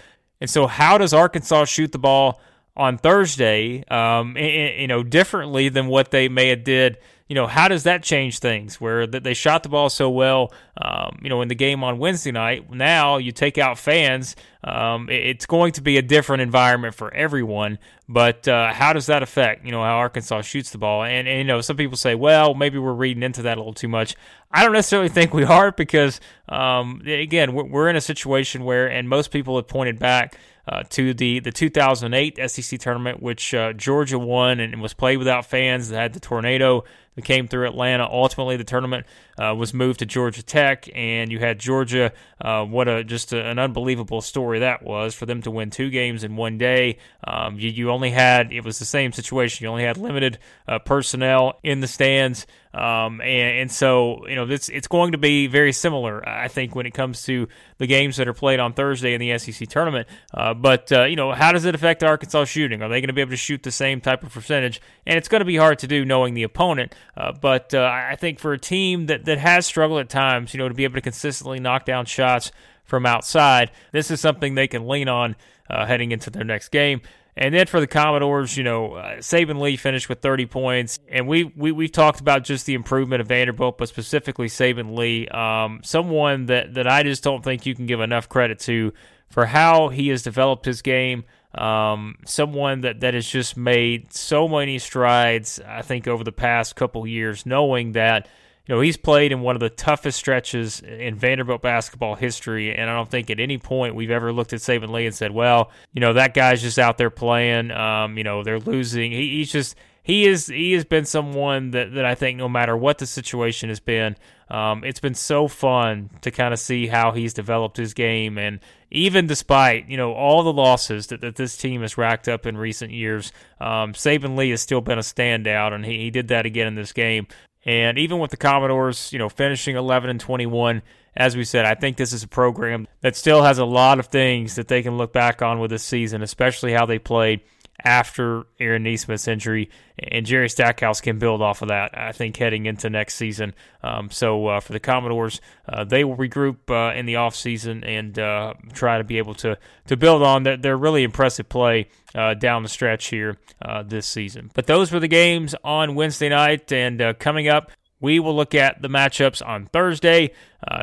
And 0.45 0.51
so, 0.51 0.67
how 0.67 0.99
does 0.99 1.15
Arkansas 1.15 1.65
shoot 1.65 1.91
the 1.91 1.99
ball? 1.99 2.39
On 2.77 2.99
Thursday, 2.99 3.85
um, 3.89 4.37
you 4.37 4.87
know, 4.87 5.03
differently 5.03 5.69
than 5.69 5.87
what 5.87 6.11
they 6.11 6.29
may 6.29 6.49
have 6.49 6.65
did. 6.65 6.99
You 7.29 7.35
know, 7.35 7.47
how 7.47 7.69
does 7.69 7.85
that 7.85 8.03
change 8.03 8.39
things? 8.41 8.79
Where 8.79 9.07
they 9.07 9.33
shot 9.33 9.63
the 9.63 9.71
ball 9.71 9.89
so 9.89 10.11
well, 10.11 10.53
um, 10.77 11.21
you 11.23 11.31
know, 11.31 11.41
in 11.41 11.49
the 11.49 11.55
game 11.55 11.83
on 11.83 11.97
Wednesday 11.99 12.33
night. 12.33 12.71
Now 12.71 13.17
you 13.17 13.33
take 13.33 13.57
out 13.57 13.79
fans. 13.79 14.37
Um, 14.63 15.09
it's 15.09 15.47
going 15.47 15.73
to 15.73 15.81
be 15.81 15.97
a 15.97 16.03
different 16.03 16.43
environment 16.43 16.95
for 16.95 17.13
everyone. 17.15 17.79
But 18.11 18.47
uh, 18.47 18.75
how 18.75 18.93
does 18.93 19.07
that 19.07 19.23
affect, 19.23 19.65
you 19.65 19.73
know, 19.73 19.83
how 19.83 19.97
Arkansas 19.97 20.43
shoots 20.43 20.71
the 20.71 20.77
ball? 20.77 21.03
And, 21.03 21.27
and, 21.27 21.39
you 21.39 21.45
know, 21.45 21.63
some 21.63 21.79
people 21.79 21.97
say, 21.97 22.15
well, 22.15 22.53
maybe 22.53 22.79
we're 22.79 22.93
reading 22.93 23.23
into 23.23 23.41
that 23.43 23.57
a 23.57 23.61
little 23.61 23.73
too 23.73 23.89
much. 23.89 24.17
I 24.53 24.63
don't 24.63 24.73
necessarily 24.73 25.09
think 25.09 25.33
we 25.33 25.45
are 25.45 25.73
because, 25.73 26.21
um, 26.51 27.01
again, 27.07 27.55
we're 27.55 27.89
in 27.89 27.97
a 27.97 28.03
situation 28.03 28.65
where, 28.65 28.87
and 28.91 29.09
most 29.09 29.31
people 29.31 29.57
have 29.57 29.67
pointed 29.67 29.99
back 29.99 30.39
uh, 30.67 30.83
to 30.91 31.15
the, 31.15 31.41
the 31.41 31.53
2008 31.53 32.51
SEC 32.51 32.81
tournament, 32.81 33.23
which 33.23 33.55
uh, 33.55 33.73
Georgia 33.73 34.19
won 34.19 34.61
and 34.61 34.81
was 34.81 34.95
played 34.95 35.19
without 35.19 35.47
fans. 35.47 35.89
They 35.89 35.97
had 35.97 36.13
the 36.13 36.21
tornado 36.21 36.85
that 37.15 37.25
came 37.25 37.49
through 37.49 37.67
Atlanta. 37.67 38.05
Ultimately, 38.05 38.57
the 38.57 38.65
tournament 38.65 39.07
uh, 39.39 39.55
was 39.55 39.73
moved 39.75 40.01
to 40.01 40.07
Georgia 40.07 40.43
Tech, 40.43 40.89
and 40.95 41.31
you 41.31 41.39
had 41.39 41.59
Georgia. 41.59 42.13
Uh, 42.41 42.65
what 42.65 42.89
a 42.89 43.05
just 43.05 43.33
a, 43.33 43.45
an 43.45 43.59
unbelievable 43.59 44.21
story 44.21 44.61
that 44.61 44.83
was 44.83 45.15
for 45.15 45.27
them 45.27 45.43
to 45.43 45.51
win 45.51 45.71
two 45.71 45.91
games 45.91 46.25
in 46.25 46.37
one 46.37 46.59
day. 46.59 46.99
Um, 47.27 47.59
you, 47.59 47.71
you, 47.71 47.91
only 47.91 48.11
had 48.11 48.53
it 48.53 48.65
was 48.65 48.79
the 48.79 48.85
same 48.85 49.13
situation. 49.13 49.65
You 49.65 49.71
only 49.71 49.85
had 49.85 49.97
limited 49.97 50.39
uh, 50.69 50.79
personnel 50.79 51.59
in 51.63 51.81
the 51.81 51.89
stands. 51.89 52.47
Um, 52.75 53.21
and, 53.21 53.59
and, 53.59 53.73
so, 53.73 54.27
you 54.27 54.35
know, 54.35 54.51
it's, 54.51 54.69
it's 54.69 54.89
going 54.89 55.13
to 55.13 55.19
be 55.19 55.47
very 55.47 55.73
similar, 55.73 56.29
I 56.29 56.49
think, 56.49 56.75
when 56.75 56.87
it 56.87 56.91
comes 56.93 57.23
to 57.23 57.47
the 57.79 57.87
games 57.87 58.17
that 58.17 58.27
are 58.27 58.35
played 58.35 58.59
on 58.59 58.73
Thursday 58.73 59.15
in 59.15 59.21
the 59.21 59.39
SEC 59.39 59.69
tournament. 59.69 60.09
Uh, 60.33 60.55
but, 60.55 60.91
uh, 60.91 61.05
you 61.05 61.15
know, 61.15 61.31
how 61.31 61.53
does 61.53 61.65
it 61.67 61.77
affect 61.77 62.03
Arkansas 62.03 62.47
shooting? 62.47 62.83
Are 62.83 62.89
they 62.89 63.01
going 63.01 63.09
to 63.09 63.13
be 63.13 63.21
able 63.21 63.31
to 63.31 63.37
shoot 63.37 63.63
the 63.63 63.71
same 63.71 64.01
type 64.01 64.25
of 64.25 64.33
percentage? 64.33 64.83
And 65.07 65.17
it's 65.17 65.29
going 65.29 65.41
to 65.41 65.45
be 65.45 65.57
hard 65.57 65.79
to 65.81 65.87
do 65.87 66.05
knowing 66.05 66.35
the 66.35 66.43
opponent. 66.43 66.97
Uh, 67.17 67.33
but 67.33 67.75
uh, 67.75 67.89
I 67.93 68.17
think 68.17 68.39
for 68.39 68.53
a 68.53 68.59
team 68.59 69.07
that, 69.07 69.25
that 69.25 69.39
has 69.39 69.67
struggled 69.67 70.01
at 70.01 70.09
times, 70.09 70.53
you 70.53 70.59
know, 70.59 70.69
to 70.69 70.75
be 70.75 70.85
able 70.85 70.95
to 70.95 71.01
consistently 71.01 71.61
knock 71.61 71.85
down 71.85 72.07
shots 72.07 72.51
from 72.85 73.07
outside, 73.07 73.71
this 73.93 74.11
is 74.11 74.21
something 74.21 74.55
they 74.55 74.69
can 74.69 74.87
lean 74.87 75.09
on 75.09 75.37
uh, 75.71 75.87
heading 75.87 76.13
into 76.13 76.31
their 76.31 76.45
next 76.45 76.69
game. 76.69 77.01
And 77.37 77.53
then 77.53 77.67
for 77.67 77.81
the 77.81 77.87
Commodores, 77.87 78.57
you 78.57 78.63
know, 78.63 78.95
uh, 78.95 79.17
Saben 79.17 79.61
Lee 79.61 79.77
finished 79.77 80.09
with 80.09 80.21
30 80.21 80.47
points, 80.47 81.01
and 81.09 81.27
we, 81.27 81.45
we 81.57 81.73
we've 81.73 81.91
talked 81.91 82.21
about 82.21 82.45
just 82.45 82.65
the 82.65 82.75
improvement 82.75 83.21
of 83.21 83.27
Vanderbilt, 83.27 83.77
but 83.77 83.89
specifically 83.89 84.47
Saben 84.47 84.97
Lee, 84.97 85.27
um, 85.29 85.81
someone 85.83 86.47
that 86.47 86.75
that 86.75 86.87
I 86.87 87.03
just 87.03 87.25
don't 87.25 87.43
think 87.43 87.67
you 87.67 87.75
can 87.75 87.87
give 87.87 88.01
enough 88.01 88.29
credit 88.29 88.61
to 88.61 88.93
for 89.35 89.47
how 89.47 89.89
he 89.89 90.11
has 90.11 90.23
developed 90.23 90.65
his 90.65 90.81
game. 90.81 91.25
Um, 91.57 92.19
someone 92.25 92.83
that 92.83 93.01
that 93.01 93.15
has 93.15 93.29
just 93.29 93.57
made 93.57 94.13
so 94.13 94.47
many 94.47 94.79
strides, 94.79 95.61
I 95.67 95.83
think, 95.83 96.07
over 96.07 96.23
the 96.23 96.31
past 96.31 96.77
couple 96.77 97.05
years, 97.05 97.45
knowing 97.45 97.93
that 97.93 98.29
you 98.67 98.75
know, 98.75 98.81
he's 98.81 98.97
played 98.97 99.33
in 99.33 99.41
one 99.41 99.57
of 99.57 99.61
the 99.61 99.71
toughest 99.71 100.19
stretches 100.19 100.81
in 100.81 101.17
Vanderbilt 101.17 101.63
basketball 101.63 102.15
history, 102.15 102.73
and 102.73 102.89
I 102.89 102.95
don't 102.95 103.11
think 103.11 103.29
at 103.29 103.41
any 103.41 103.59
point 103.59 103.97
we've 103.97 104.13
ever 104.13 104.33
looked 104.33 104.53
at 104.53 104.61
Saben 104.61 104.91
Lee 104.91 105.05
and 105.05 105.15
said, 105.15 105.33
"Well, 105.33 105.73
you 105.93 106.01
know, 106.01 106.13
that 106.13 106.33
guy's 106.33 106.63
just 106.63 106.79
out 106.79 106.97
there 106.97 107.11
playing. 107.11 107.73
Um, 107.73 108.17
you 108.17 108.23
know, 108.23 108.45
they're 108.45 108.61
losing." 108.61 109.11
He, 109.11 109.39
he's 109.39 109.51
just 109.51 109.75
he 110.05 110.27
is 110.27 110.47
he 110.47 110.75
has 110.75 110.85
been 110.85 111.07
someone 111.07 111.73
that, 111.73 111.93
that 111.95 112.05
I 112.05 112.15
think 112.15 112.39
no 112.39 112.49
matter 112.49 112.77
what 112.77 112.99
the 112.99 113.07
situation 113.07 113.69
has 113.69 113.81
been, 113.81 114.15
um, 114.49 114.85
it's 114.85 115.01
been 115.01 115.15
so 115.15 115.49
fun 115.49 116.11
to 116.21 116.31
kind 116.31 116.53
of 116.53 116.61
see 116.61 116.87
how 116.87 117.13
he's 117.13 117.35
developed 117.35 117.77
his 117.77 117.95
game. 117.95 118.39
And 118.39 118.61
even 118.91 119.27
despite, 119.27 119.89
you 119.89 119.97
know, 119.97 120.13
all 120.13 120.43
the 120.43 120.53
losses 120.53 121.09
that, 121.09 121.21
that 121.23 121.37
this 121.37 121.57
team 121.57 121.81
has 121.81 121.97
racked 121.97 122.29
up 122.29 122.47
in 122.47 122.57
recent 122.57 122.93
years, 122.93 123.33
um, 123.61 123.93
Saben 123.95 124.37
Lee 124.37 124.51
has 124.51 124.61
still 124.61 124.81
been 124.81 124.99
a 124.99 125.03
standout, 125.03 125.73
and 125.73 125.85
he, 125.85 125.99
he 125.99 126.11
did 126.11 126.29
that 126.29 126.47
again 126.47 126.67
in 126.67 126.75
this 126.75 126.93
game. 126.93 127.27
And 127.65 127.99
even 127.99 128.19
with 128.19 128.31
the 128.31 128.37
Commodores, 128.37 129.13
you 129.13 129.19
know, 129.19 129.31
finishing 129.31 129.77
11 129.77 130.11
and 130.11 130.21
21, 130.21 130.83
as 131.17 131.37
we 131.37 131.45
said, 131.45 131.65
I 131.65 131.75
think 131.75 131.97
this 131.97 132.13
is 132.13 132.23
a 132.23 132.29
program 132.29 132.87
that 133.01 133.17
still 133.17 133.43
has 133.43 133.59
a 133.59 133.65
lot 133.65 133.99
of 133.99 134.07
things 134.07 134.57
that 134.57 134.69
they 134.69 134.83
can 134.83 134.99
look 134.99 135.13
back 135.13 135.41
on 135.41 135.61
with 135.61 135.71
this 135.71 135.83
season, 135.83 136.23
especially 136.23 136.73
how 136.73 136.87
they 136.87 136.99
played 136.99 137.41
after 137.83 138.45
Aaron 138.61 138.85
Nesmith's 138.85 139.29
injury, 139.29 139.71
and 139.99 140.25
Jerry 140.25 140.49
Stackhouse 140.49 141.01
can 141.01 141.19
build 141.19 141.43
off 141.43 141.63
of 141.63 141.69
that. 141.69 141.97
I 141.97 142.13
think 142.13 142.37
heading 142.37 142.67
into 142.67 142.91
next 142.91 143.15
season. 143.15 143.55
Um, 143.83 144.11
so 144.11 144.47
uh, 144.47 144.61
for 144.61 144.73
the 144.73 144.81
Commodores, 144.81 145.41
uh, 145.69 145.85
they 145.85 146.05
will 146.05 146.17
regroup 146.17 146.71
uh, 146.71 146.97
in 146.97 147.07
the 147.07 147.15
offseason 147.15 147.87
and 147.87 148.19
uh, 148.19 148.55
try 148.73 148.99
to 148.99 149.05
be 149.05 149.19
able 149.19 149.35
to 149.37 149.59
to 149.87 149.97
build 149.97 150.23
on 150.23 150.45
their, 150.45 150.57
their 150.57 150.77
really 150.77 151.03
impressive 151.03 151.49
play 151.49 151.89
uh, 152.15 152.35
down 152.35 152.63
the 152.63 152.69
stretch 152.69 153.07
here 153.07 153.37
uh, 153.63 153.83
this 153.83 154.07
season. 154.07 154.51
But 154.55 154.67
those 154.67 154.93
were 154.93 155.01
the 155.01 155.09
games 155.09 155.55
on 155.65 155.95
Wednesday 155.95 156.29
night, 156.29 156.73
and 156.73 157.19
coming 157.19 157.49
up. 157.49 157.71
We 158.01 158.21
will 158.21 158.37
look 158.37 158.55
at 158.55 158.83
the 158.83 158.89
matchups 158.89 159.47
on 159.47 159.65
Thursday, 159.65 160.33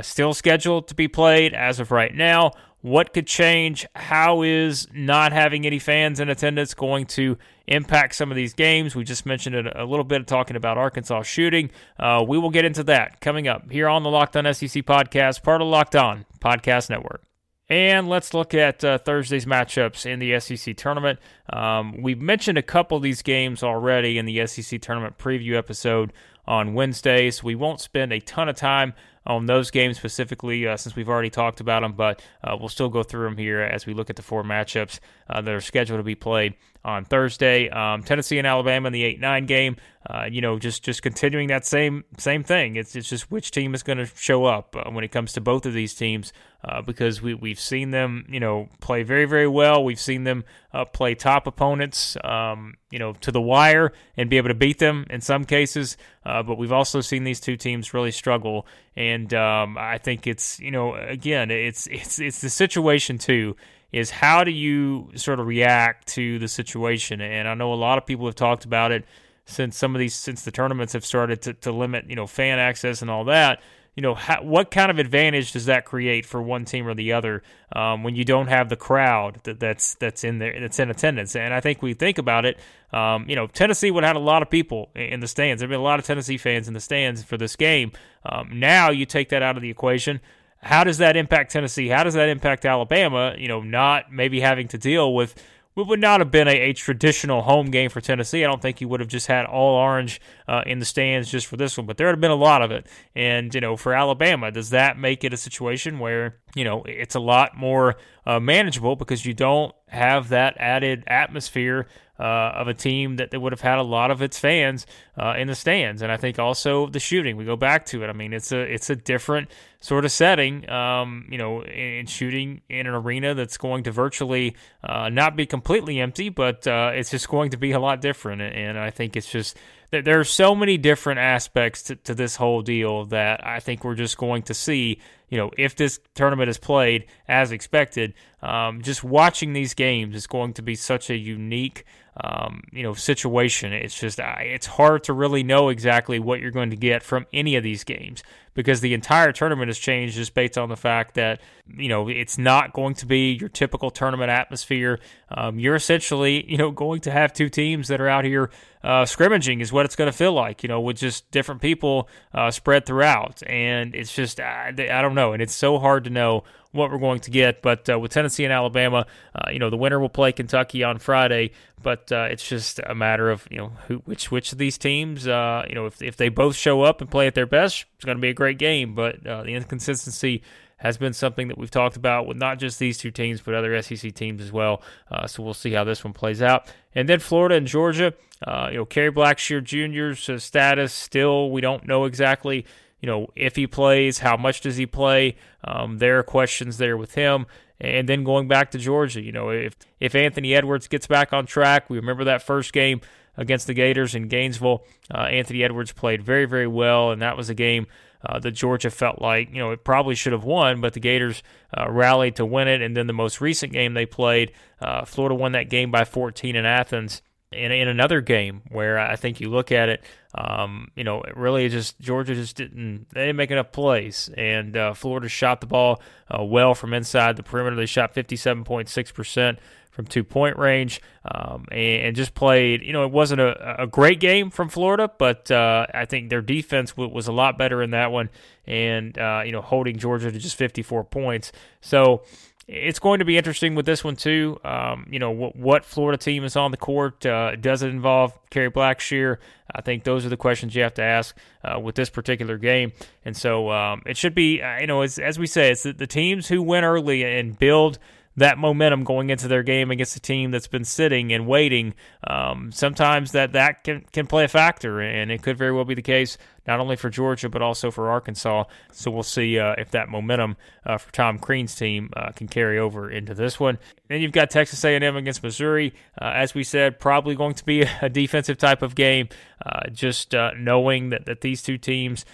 still 0.02 0.34
scheduled 0.34 0.88
to 0.88 0.96
be 0.96 1.08
played 1.08 1.54
as 1.54 1.80
of 1.80 1.92
right 1.92 2.16
now. 2.16 2.54
What 2.82 3.14
could 3.14 3.28
change? 3.28 3.86
How 3.96 4.42
is 4.42 4.88
not 4.92 5.34
having 5.34 5.66
any 5.68 5.78
fans 5.78 6.20
in 6.20 6.30
attendance 6.30 6.74
going 6.74 7.06
to 7.08 7.38
impact 7.68 8.16
some 8.16 8.32
of 8.32 8.36
these 8.36 8.54
games? 8.54 8.96
We 8.96 9.04
just 9.04 9.26
mentioned 9.26 9.56
it 9.56 9.68
a 9.76 9.86
little 9.86 10.04
bit 10.04 10.22
of 10.22 10.28
talking 10.28 10.56
about 10.56 10.80
Arkansas 10.80 11.22
shooting. 11.24 11.70
Uh, 12.00 12.26
we 12.28 12.40
will 12.40 12.50
get 12.50 12.66
into 12.66 12.84
that 12.86 13.22
coming 13.22 13.48
up 13.48 13.72
here 13.72 13.88
on 13.88 14.02
the 14.02 14.10
Locked 14.10 14.36
On 14.36 14.52
SEC 14.54 14.84
podcast, 14.84 15.44
part 15.44 15.62
of 15.62 15.68
Locked 15.68 15.96
On 15.96 16.26
Podcast 16.40 16.90
Network. 16.90 17.24
And 17.70 18.10
let's 18.10 18.34
look 18.34 18.54
at 18.54 18.84
uh, 18.84 18.98
Thursday's 18.98 19.46
matchups 19.46 20.06
in 20.06 20.20
the 20.20 20.38
SEC 20.42 20.76
tournament. 20.76 21.20
Um, 21.54 22.02
we've 22.02 22.20
mentioned 22.20 22.58
a 22.58 22.64
couple 22.64 22.98
of 22.98 23.04
these 23.04 23.22
games 23.22 23.64
already 23.64 24.18
in 24.18 24.26
the 24.26 24.46
SEC 24.46 24.82
tournament 24.82 25.18
preview 25.18 25.56
episode 25.56 26.12
on 26.46 26.74
Wednesdays. 26.74 27.42
We 27.44 27.56
won't 27.56 27.80
spend 27.80 28.12
a 28.12 28.20
ton 28.20 28.50
of 28.50 28.58
time 28.58 28.94
on 29.26 29.46
those 29.46 29.72
games 29.72 29.98
specifically 29.98 30.68
uh, 30.68 30.78
since 30.78 30.96
we've 30.96 31.10
already 31.10 31.30
talked 31.30 31.60
about 31.60 31.82
them, 31.82 31.94
but 31.94 32.22
uh, 32.44 32.56
we'll 32.60 32.70
still 32.70 32.90
go 32.90 33.04
through 33.04 33.26
them 33.26 33.38
here 33.38 33.62
as 33.62 33.86
we 33.86 33.94
look 33.94 34.10
at 34.10 34.16
the 34.16 34.22
four 34.22 34.44
matchups 34.44 35.00
uh, 35.30 35.42
that 35.42 35.54
are 35.54 35.62
scheduled 35.62 36.00
to 36.00 36.04
be 36.04 36.16
played 36.16 36.56
on 36.84 37.06
Thursday. 37.06 37.70
Um, 37.70 38.04
Tennessee 38.04 38.38
and 38.38 38.48
Alabama 38.48 38.88
in 38.88 38.94
the 38.94 39.04
8 39.04 39.20
9 39.20 39.46
game. 39.46 39.78
Uh, 40.10 40.26
you 40.30 40.42
know, 40.42 40.58
just 40.58 40.84
just 40.84 41.04
continuing 41.04 41.48
that 41.50 41.64
same 41.64 42.04
same 42.18 42.44
thing. 42.44 42.76
It's 42.76 42.96
it's 42.96 43.08
just 43.08 43.30
which 43.30 43.52
team 43.52 43.76
is 43.76 43.84
going 43.84 44.00
to 44.00 44.08
show 44.16 44.46
up 44.46 44.76
uh, 44.76 44.90
when 44.90 45.04
it 45.04 45.12
comes 45.12 45.34
to 45.34 45.42
both 45.42 45.68
of 45.68 45.74
these 45.74 45.94
teams 45.94 46.34
uh, 46.64 46.82
because 46.82 47.22
we 47.22 47.36
we've 47.36 47.60
seen 47.60 47.92
them 47.92 48.26
you 48.28 48.40
know 48.40 48.68
play 48.80 49.04
very 49.04 49.26
very 49.26 49.48
well. 49.48 49.84
We've 49.84 50.00
seen 50.00 50.24
them 50.24 50.44
uh, 50.74 50.86
play 50.86 51.14
top 51.14 51.46
opponents 51.46 52.18
um, 52.24 52.78
you 52.90 52.98
know 52.98 53.14
to 53.22 53.32
the 53.32 53.42
wire 53.42 53.94
and 54.18 54.28
be 54.28 54.38
able 54.38 54.48
to 54.48 54.56
beat 54.56 54.80
them 54.80 55.06
in 55.12 55.22
some 55.22 55.46
cases. 55.46 55.98
Uh, 56.26 56.42
but 56.42 56.58
we've 56.58 56.72
also 56.72 57.00
seen 57.00 57.24
these 57.24 57.40
two 57.40 57.56
teams 57.56 57.94
really 57.94 58.12
struggle, 58.12 58.66
and 58.96 59.32
um, 59.36 59.78
I 59.78 60.00
think 60.00 60.26
it's 60.26 60.60
you 60.60 60.72
know 60.72 60.96
again 60.96 61.52
it's 61.52 61.86
it's 61.86 62.18
it's 62.18 62.42
the 62.42 62.50
situation 62.50 63.20
too 63.20 63.56
is 63.92 64.10
how 64.10 64.44
do 64.44 64.52
you 64.52 65.12
sort 65.16 65.40
of 65.40 65.48
react 65.48 66.08
to 66.08 66.40
the 66.40 66.48
situation? 66.48 67.22
And 67.22 67.48
I 67.48 67.54
know 67.54 67.74
a 67.74 67.76
lot 67.76 67.98
of 67.98 68.06
people 68.06 68.26
have 68.26 68.36
talked 68.36 68.66
about 68.66 68.92
it 68.92 69.06
since 69.46 69.78
some 69.78 69.96
of 69.96 70.00
these 70.00 70.16
since 70.16 70.44
the 70.44 70.52
tournaments 70.52 70.94
have 70.94 71.06
started 71.06 71.42
to, 71.44 71.54
to 71.54 71.72
limit 71.72 72.06
you 72.10 72.16
know 72.16 72.28
fan 72.28 72.60
access 72.60 73.02
and 73.02 73.12
all 73.12 73.26
that. 73.26 73.62
You 73.96 74.02
know 74.02 74.16
how, 74.16 74.42
what 74.42 74.72
kind 74.72 74.90
of 74.90 75.00
advantage 75.00 75.52
does 75.52 75.66
that 75.66 75.84
create 75.84 76.26
for 76.26 76.42
one 76.42 76.64
team 76.64 76.88
or 76.88 76.94
the 76.94 77.12
other 77.12 77.44
um, 77.76 78.04
when 78.04 78.16
you 78.16 78.24
don't 78.24 78.48
have 78.48 78.70
the 78.70 78.78
crowd 78.78 79.42
that, 79.44 79.60
that's 79.60 79.96
that's 79.96 80.24
in 80.24 80.40
there 80.40 80.58
that's 80.60 80.80
in 80.80 80.90
attendance? 80.90 81.36
And 81.36 81.54
I 81.54 81.60
think 81.60 81.82
we 81.82 81.94
think 81.94 82.18
about 82.18 82.46
it 82.46 82.58
um, 82.94 83.26
you 83.28 83.36
know 83.36 83.48
Tennessee 83.48 83.92
would 83.92 84.06
have 84.06 84.16
had 84.16 84.22
a 84.22 84.24
lot 84.24 84.42
of 84.42 84.50
people 84.50 84.90
in 84.96 85.20
the 85.20 85.28
stands. 85.28 85.60
There've 85.60 85.70
been 85.70 85.80
a 85.80 85.84
lot 85.84 86.00
of 86.00 86.06
Tennessee 86.06 86.38
fans 86.38 86.70
in 86.70 86.74
the 86.74 86.80
stands 86.80 87.24
for 87.24 87.36
this 87.36 87.58
game. 87.58 87.92
Um, 88.24 88.60
now 88.60 88.92
you 88.92 89.06
take 89.06 89.28
that 89.30 89.44
out 89.44 89.58
of 89.58 89.62
the 89.62 89.70
equation 89.70 90.22
how 90.62 90.84
does 90.84 91.00
that 91.00 91.18
impact 91.18 91.52
Tennessee? 91.52 91.88
How 91.88 92.04
does 92.04 92.14
that 92.14 92.30
impact 92.30 92.66
Alabama? 92.66 93.36
You 93.38 93.48
know, 93.48 93.62
not 93.62 94.12
maybe 94.12 94.40
having 94.40 94.68
to 94.70 94.78
deal 94.78 95.14
with 95.14 95.36
what 95.74 95.88
would 95.88 96.02
not 96.02 96.20
have 96.20 96.32
been 96.32 96.48
a, 96.48 96.70
a 96.70 96.74
traditional 96.74 97.44
home 97.44 97.72
game 97.72 97.90
for 97.90 98.02
Tennessee. 98.02 98.44
I 98.44 98.48
don't 98.48 98.62
think 98.62 98.82
you 98.82 98.90
would 98.90 99.00
have 99.00 99.10
just 99.10 99.28
had 99.28 99.46
all 99.46 99.76
orange 99.76 100.20
uh, 100.48 100.64
in 100.66 100.80
the 100.80 100.86
stands 100.86 101.32
just 101.32 101.48
for 101.48 101.56
this 101.56 101.78
one, 101.78 101.88
but 101.88 101.98
there 101.98 102.08
would 102.08 102.14
have 102.14 102.22
been 102.22 102.30
a 102.30 102.36
lot 102.36 102.62
of 102.62 102.72
it. 102.72 102.88
And, 103.16 103.56
you 103.56 103.62
know, 103.62 103.78
for 103.78 103.94
Alabama, 103.94 104.52
does 104.52 104.72
that 104.72 104.98
make 104.98 105.24
it 105.24 105.34
a 105.34 105.38
situation 105.38 106.00
where, 106.00 106.40
you 106.56 106.66
know, 106.66 106.84
it's 106.84 107.16
a 107.16 107.22
lot 107.22 107.56
more 107.56 107.96
uh, 108.26 108.40
manageable 108.40 108.98
because 108.98 109.26
you 109.26 109.34
don't 109.34 109.74
have 109.92 110.30
that 110.30 110.56
added 110.58 111.04
atmosphere 111.08 111.86
uh, 112.18 112.54
of 112.56 112.68
a 112.68 112.74
team 112.74 113.18
that, 113.18 113.30
would 113.42 113.52
have 113.52 113.62
had 113.62 113.78
a 113.78 113.84
lot 113.84 114.12
of 114.12 114.22
its 114.22 114.40
fans 114.40 114.86
uh, 115.18 115.34
in 115.38 115.48
the 115.48 115.56
stands. 115.56 116.02
And 116.02 116.12
I 116.12 116.18
think 116.18 116.40
also 116.40 116.88
the 116.88 117.00
shooting, 117.00 117.36
we 117.36 117.46
go 117.46 117.56
back 117.56 117.86
to 117.88 118.04
it. 118.04 118.08
I 118.08 118.14
mean, 118.14 118.32
it's 118.32 118.52
a 118.52 118.60
it's 118.60 118.90
a 118.90 118.96
different 118.96 119.50
sort 119.80 120.06
of 120.06 120.12
setting, 120.12 120.70
um, 120.70 121.28
you 121.30 121.38
know, 121.38 121.64
in, 121.64 122.06
shooting 122.06 122.62
in 122.70 122.86
an 122.86 122.94
arena 122.94 123.34
that's 123.34 123.58
going 123.58 123.84
to 123.84 123.92
virtually 123.92 124.56
uh, 124.84 125.10
not 125.10 125.36
be 125.36 125.46
completely 125.46 126.00
empty, 126.00 126.30
but 126.30 126.66
uh, 126.68 126.92
it's 126.94 127.10
just 127.10 127.28
going 127.28 127.50
to 127.50 127.58
be 127.58 127.72
a 127.72 127.80
lot 127.80 128.02
different. 128.02 128.42
And 128.42 128.78
I 128.78 128.92
think 128.92 129.18
it's 129.18 129.32
just 129.32 129.58
there 129.92 130.20
are 130.20 130.26
so 130.26 130.56
many 130.56 130.78
different 130.78 131.20
aspects 131.20 131.84
to, 131.84 131.96
to 131.98 132.16
this 132.16 132.38
whole 132.38 132.62
deal 132.62 133.06
that 133.06 133.46
I 133.46 133.60
think 133.60 133.84
we're 133.84 133.96
just 133.96 134.18
going 134.18 134.44
to 134.44 134.54
see 134.54 135.00
you 135.32 135.38
know, 135.38 135.50
if 135.58 135.76
this 135.78 136.00
tournament 136.14 136.50
is 136.50 136.58
played 136.58 137.06
as 137.28 137.54
expected, 137.54 138.14
um, 138.44 138.82
just 138.82 139.02
watching 139.02 139.54
these 139.54 139.74
games 139.74 140.14
is 140.14 140.28
going 140.28 140.54
to 140.54 140.62
be 140.62 140.76
such 140.76 141.10
a 141.10 141.16
unique, 141.16 141.86
um, 142.24 142.62
you 142.72 142.84
know, 142.84 142.94
situation. 142.94 143.74
It's 143.74 144.00
just 144.00 144.20
it's 144.20 144.68
hard 144.68 145.04
to 145.06 145.14
really 145.14 145.44
know 145.44 145.70
exactly 145.70 146.20
what 146.20 146.40
you're 146.40 146.52
going 146.52 146.70
to 146.70 146.76
get 146.76 147.04
from 147.04 147.26
any 147.34 147.56
of 147.56 147.64
these 147.64 147.84
games 147.84 148.24
because 148.54 148.82
the 148.82 148.94
entire 148.94 149.32
tournament 149.32 149.70
has 149.70 149.78
changed 149.78 150.16
just 150.16 150.34
based 150.34 150.58
on 150.58 150.70
the 150.70 150.76
fact 150.76 151.16
that 151.16 151.42
you 151.78 151.88
know 151.90 152.08
it's 152.10 152.38
not 152.38 152.74
going 152.74 152.94
to 152.96 153.06
be 153.06 153.32
your 153.34 153.50
typical 153.50 153.90
tournament 153.90 154.30
atmosphere. 154.30 155.00
Um, 155.30 155.60
you're 155.60 155.76
essentially 155.76 156.50
you 156.50 156.58
know 156.58 156.72
going 156.72 157.02
to 157.02 157.12
have 157.12 157.34
two 157.34 157.50
teams 157.50 157.88
that 157.88 158.00
are 158.00 158.10
out 158.10 158.26
here 158.26 158.52
uh, 158.84 159.06
scrimmaging 159.06 159.62
is 159.62 159.72
what 159.72 159.86
it's 159.86 159.96
going 159.96 160.12
to 160.12 160.18
feel 160.18 160.34
like. 160.34 160.64
You 160.64 160.70
know, 160.70 160.82
with 160.82 160.98
just 160.98 161.30
different 161.32 161.62
people 161.62 162.08
uh, 162.34 162.52
spread 162.52 162.86
throughout, 162.86 163.42
and 163.48 163.96
it's 163.96 164.14
just 164.14 164.40
I, 164.40 164.70
I 164.70 165.02
don't 165.02 165.16
know, 165.16 165.34
and 165.34 165.42
it's 165.42 165.56
so 165.56 165.80
hard 165.80 166.04
to 166.04 166.10
know 166.10 166.44
what 166.72 166.92
we're 166.92 166.98
going 166.98 167.20
to 167.20 167.32
get. 167.32 167.62
But 167.62 167.90
uh, 167.90 168.00
with 168.00 168.12
Tennessee 168.12 168.44
and 168.44 168.54
Alabama, 168.54 169.06
uh, 169.36 169.50
you 169.52 169.60
know, 169.60 169.70
the 169.70 169.78
winner 169.78 170.00
will 170.00 170.10
play 170.10 170.32
Kentucky 170.32 170.84
on 170.84 171.00
Friday. 171.00 171.52
But 171.82 172.12
uh, 172.12 172.28
it's 172.30 172.48
just 172.48 172.80
a 172.86 172.94
matter 172.94 173.30
of 173.30 173.48
you 173.50 173.58
know 173.58 173.72
who, 173.88 173.98
which 174.06 174.32
which 174.32 174.52
of 174.52 174.58
these 174.58 174.78
teams, 174.78 175.28
uh, 175.28 175.66
you 175.68 175.76
know, 175.76 175.86
if 175.86 176.02
if 176.02 176.18
they 176.18 176.30
both 176.30 176.56
show 176.56 176.84
up 176.84 177.02
and 177.02 177.10
play 177.10 177.28
at 177.28 177.36
their 177.36 177.46
best, 177.46 177.86
it's 177.96 178.06
going 178.06 178.18
to 178.18 178.22
be 178.22 178.30
a 178.30 178.34
great 178.34 178.58
game. 178.58 178.96
But 178.96 179.26
uh, 179.26 179.44
the 179.44 179.54
inconsistency 179.54 180.44
has 180.82 180.98
been 180.98 181.14
something 181.14 181.48
that 181.48 181.60
we've 181.60 181.70
talked 181.70 181.96
about 181.96 182.26
with 182.26 182.38
not 182.38 182.58
just 182.58 182.80
these 182.80 182.98
two 182.98 183.12
teams, 183.12 183.40
but 183.40 183.54
other 183.54 183.80
SEC 183.84 184.14
teams 184.16 184.42
as 184.42 184.52
well. 184.52 184.82
Uh, 185.12 185.28
so 185.28 185.44
we'll 185.44 185.54
see 185.54 185.72
how 185.74 185.84
this 185.84 186.04
one 186.04 186.12
plays 186.12 186.42
out. 186.42 186.74
And 186.96 187.08
then 187.08 187.20
Florida 187.20 187.54
and 187.54 187.68
Georgia, 187.68 188.14
uh, 188.46 188.70
you 188.72 188.78
know, 188.78 188.86
Kerry 188.86 189.12
Blackshear 189.12 189.64
Jr.'s 189.64 190.28
uh, 190.28 190.40
status 190.40 190.92
still, 190.92 191.52
we 191.52 191.62
don't 191.62 191.86
know 191.86 192.06
exactly 192.06 192.66
you 193.02 193.08
know, 193.08 193.28
if 193.36 193.56
he 193.56 193.68
plays, 193.68 194.20
how 194.20 194.38
much 194.38 194.62
does 194.62 194.78
he 194.78 194.86
play? 194.86 195.36
Um, 195.64 195.98
there 195.98 196.20
are 196.20 196.24
questions 196.24 196.78
there 196.78 196.96
with 196.96 197.16
him. 197.16 197.46
And 197.80 198.08
then 198.08 198.24
going 198.24 198.48
back 198.48 198.72
to 198.72 198.78
Georgia, 198.78 199.22
you 199.22 199.32
know, 199.32 199.50
if 199.50 199.76
if 200.00 200.14
Anthony 200.14 200.54
Edwards 200.54 200.88
gets 200.88 201.08
back 201.08 201.34
on 201.34 201.48
track, 201.48 201.90
we 201.90 201.98
remember 201.98 202.24
that 202.26 202.44
first 202.44 202.74
game 202.74 203.02
against 203.38 203.66
the 203.66 203.74
Gators 203.74 204.14
in 204.14 204.28
Gainesville. 204.28 204.86
Uh, 205.14 205.24
Anthony 205.24 205.64
Edwards 205.64 205.92
played 205.92 206.22
very, 206.22 206.46
very 206.46 206.68
well, 206.68 207.12
and 207.12 207.22
that 207.22 207.36
was 207.36 207.50
a 207.50 207.56
game 207.56 207.88
uh, 208.24 208.38
that 208.40 208.52
Georgia 208.52 208.92
felt 208.92 209.20
like, 209.20 209.50
you 209.50 209.58
know, 209.58 209.72
it 209.72 209.84
probably 209.84 210.14
should 210.16 210.34
have 210.34 210.44
won, 210.44 210.80
but 210.80 210.94
the 210.94 211.00
Gators 211.00 211.42
uh, 211.76 211.90
rallied 211.90 212.36
to 212.36 212.46
win 212.46 212.68
it. 212.68 212.82
And 212.82 212.96
then 212.96 213.08
the 213.08 213.14
most 213.14 213.42
recent 213.42 213.74
game 213.74 213.94
they 213.94 214.06
played, 214.06 214.52
uh, 214.80 215.06
Florida 215.06 215.34
won 215.34 215.54
that 215.54 215.70
game 215.70 215.90
by 215.90 216.06
14 216.06 216.56
in 216.56 216.66
Athens 216.66 217.22
in, 217.52 217.72
in 217.72 217.88
another 217.88 218.22
game 218.22 218.62
where 218.70 218.98
I 218.98 219.16
think 219.16 219.42
you 219.42 219.50
look 219.50 219.72
at 219.72 219.90
it, 219.90 220.04
um, 220.34 220.90
you 220.96 221.04
know, 221.04 221.24
really 221.36 221.68
just 221.70 222.00
Georgia 222.00 222.34
just 222.34 222.56
didn't 222.56 223.08
they 223.14 223.22
didn't 223.22 223.36
make 223.36 223.52
enough 223.52 223.72
plays, 223.72 224.30
and 224.38 224.78
uh, 224.78 224.94
Florida 224.94 225.28
shot 225.28 225.60
the 225.60 225.68
ball 225.68 226.02
uh, 226.30 226.44
well 226.44 226.74
from 226.74 226.94
inside 226.94 227.36
the 227.36 227.44
perimeter. 227.44 227.76
They 227.76 227.86
shot 227.86 228.14
fifty 228.14 228.36
seven 228.36 228.64
point 228.64 228.88
six 228.88 229.12
percent 229.12 229.60
from 229.92 230.06
two 230.06 230.24
point 230.24 230.58
range, 230.58 231.02
um, 231.26 231.66
and, 231.70 232.04
and, 232.04 232.16
just 232.16 232.34
played. 232.34 232.82
You 232.82 232.94
know, 232.94 233.04
it 233.04 233.12
wasn't 233.12 233.42
a, 233.42 233.84
a 233.84 233.88
great 233.88 234.22
game 234.22 234.50
from 234.50 234.70
Florida, 234.70 235.12
but 235.18 235.52
uh, 235.52 235.86
I 235.94 236.06
think 236.06 236.30
their 236.30 236.42
defense 236.42 236.92
w- 236.92 237.14
was 237.14 237.28
a 237.28 237.34
lot 237.34 237.58
better 237.58 237.84
in 237.84 237.92
that 237.92 238.12
one, 238.12 238.30
and 238.66 239.18
uh, 239.18 239.44
you 239.46 239.52
know, 239.52 239.62
holding 239.62 239.98
Georgia 239.98 240.32
to 240.32 240.40
just 240.40 240.56
fifty 240.56 240.82
four 240.82 241.04
points. 241.04 241.52
So 241.82 242.24
it's 242.72 243.00
going 243.00 243.20
to 243.20 243.26
be 243.26 243.38
interesting 243.38 243.76
with 243.76 243.86
this 243.86 244.02
one 244.02 244.16
too. 244.16 244.58
Um, 244.64 245.06
you 245.10 245.20
know 245.20 245.32
what, 245.32 245.56
what, 245.58 245.84
Florida 245.84 246.18
team 246.18 246.46
is 246.46 246.56
on 246.56 246.72
the 246.72 246.78
court? 246.78 247.26
Uh, 247.26 247.58
does 247.58 247.84
it 247.84 247.90
involve 247.90 248.38
Kerry 248.50 248.72
Blackshear? 248.72 249.38
I 249.74 249.82
think 249.82 250.06
those 250.06 250.26
are 250.26 250.30
the 250.30 250.38
questions 250.38 250.74
you 250.74 250.82
have 250.84 250.94
to 250.94 251.04
ask 251.04 251.36
uh, 251.64 251.80
with 251.80 251.96
this 251.96 252.10
particular 252.10 252.58
game. 252.58 252.94
And 253.26 253.36
so 253.36 253.70
um, 253.72 254.04
it 254.06 254.16
should 254.16 254.34
be, 254.34 254.62
uh, 254.62 254.80
you 254.80 254.88
know, 254.88 255.02
as, 255.02 255.20
as 255.20 255.38
we 255.38 255.48
say, 255.48 255.72
it's 255.72 255.84
the, 255.84 255.92
the 255.92 256.08
teams 256.08 256.48
who 256.48 256.62
win 256.62 256.86
early 256.86 257.24
and 257.24 257.60
build 257.60 258.00
that 258.38 258.58
momentum 258.58 259.04
going 259.04 259.30
into 259.30 259.48
their 259.48 259.64
game 259.64 259.92
against 259.92 260.16
a 260.16 260.20
team 260.20 260.52
that's 260.52 260.68
been 260.68 260.86
sitting 260.86 261.34
and 261.34 261.48
waiting. 261.48 261.94
Um, 262.26 262.72
sometimes 262.72 263.34
that 263.34 263.54
that 263.54 263.84
can 263.84 264.06
can 264.12 264.28
play 264.28 264.46
a 264.46 264.48
factor, 264.48 265.02
and 265.02 265.32
it 265.32 265.42
could 265.42 265.58
very 265.58 265.72
well 265.72 265.86
be 265.86 265.96
the 265.96 266.02
case 266.02 266.38
not 266.68 266.80
only 266.80 266.96
for 266.96 267.10
Georgia 267.10 267.50
but 267.50 267.62
also 267.62 267.92
for 267.92 268.10
Arkansas. 268.10 268.66
So 268.92 269.12
we'll 269.12 269.24
see 269.24 269.60
uh, 269.60 269.74
if 269.78 269.92
that 269.92 270.10
momentum 270.10 270.58
uh, 270.86 270.98
for 270.98 271.12
Tom 271.12 271.40
Crean's 271.40 271.76
team 271.76 272.12
uh, 272.16 272.32
can 272.32 272.48
carry 272.48 272.78
over 272.78 273.10
into 273.10 273.34
this 273.34 273.60
one. 273.60 273.80
Then 274.08 274.22
you've 274.22 274.32
got 274.32 274.50
Texas 274.50 274.84
A&M 274.84 275.16
against 275.16 275.44
Missouri. 275.44 275.94
Uh, 276.22 276.32
as 276.36 276.54
we 276.54 276.64
said, 276.64 277.00
probably 277.00 277.36
going 277.36 277.56
to 277.56 277.66
be 277.66 277.82
a 278.02 278.10
defensive 278.10 278.58
type 278.58 278.82
of 278.82 278.96
game. 278.96 279.30
Uh, 279.66 279.90
just 279.92 280.34
uh, 280.34 280.52
knowing 280.58 281.10
that 281.10 281.26
that 281.26 281.42
these 281.42 281.62
two 281.62 281.78
teams, 281.78 282.26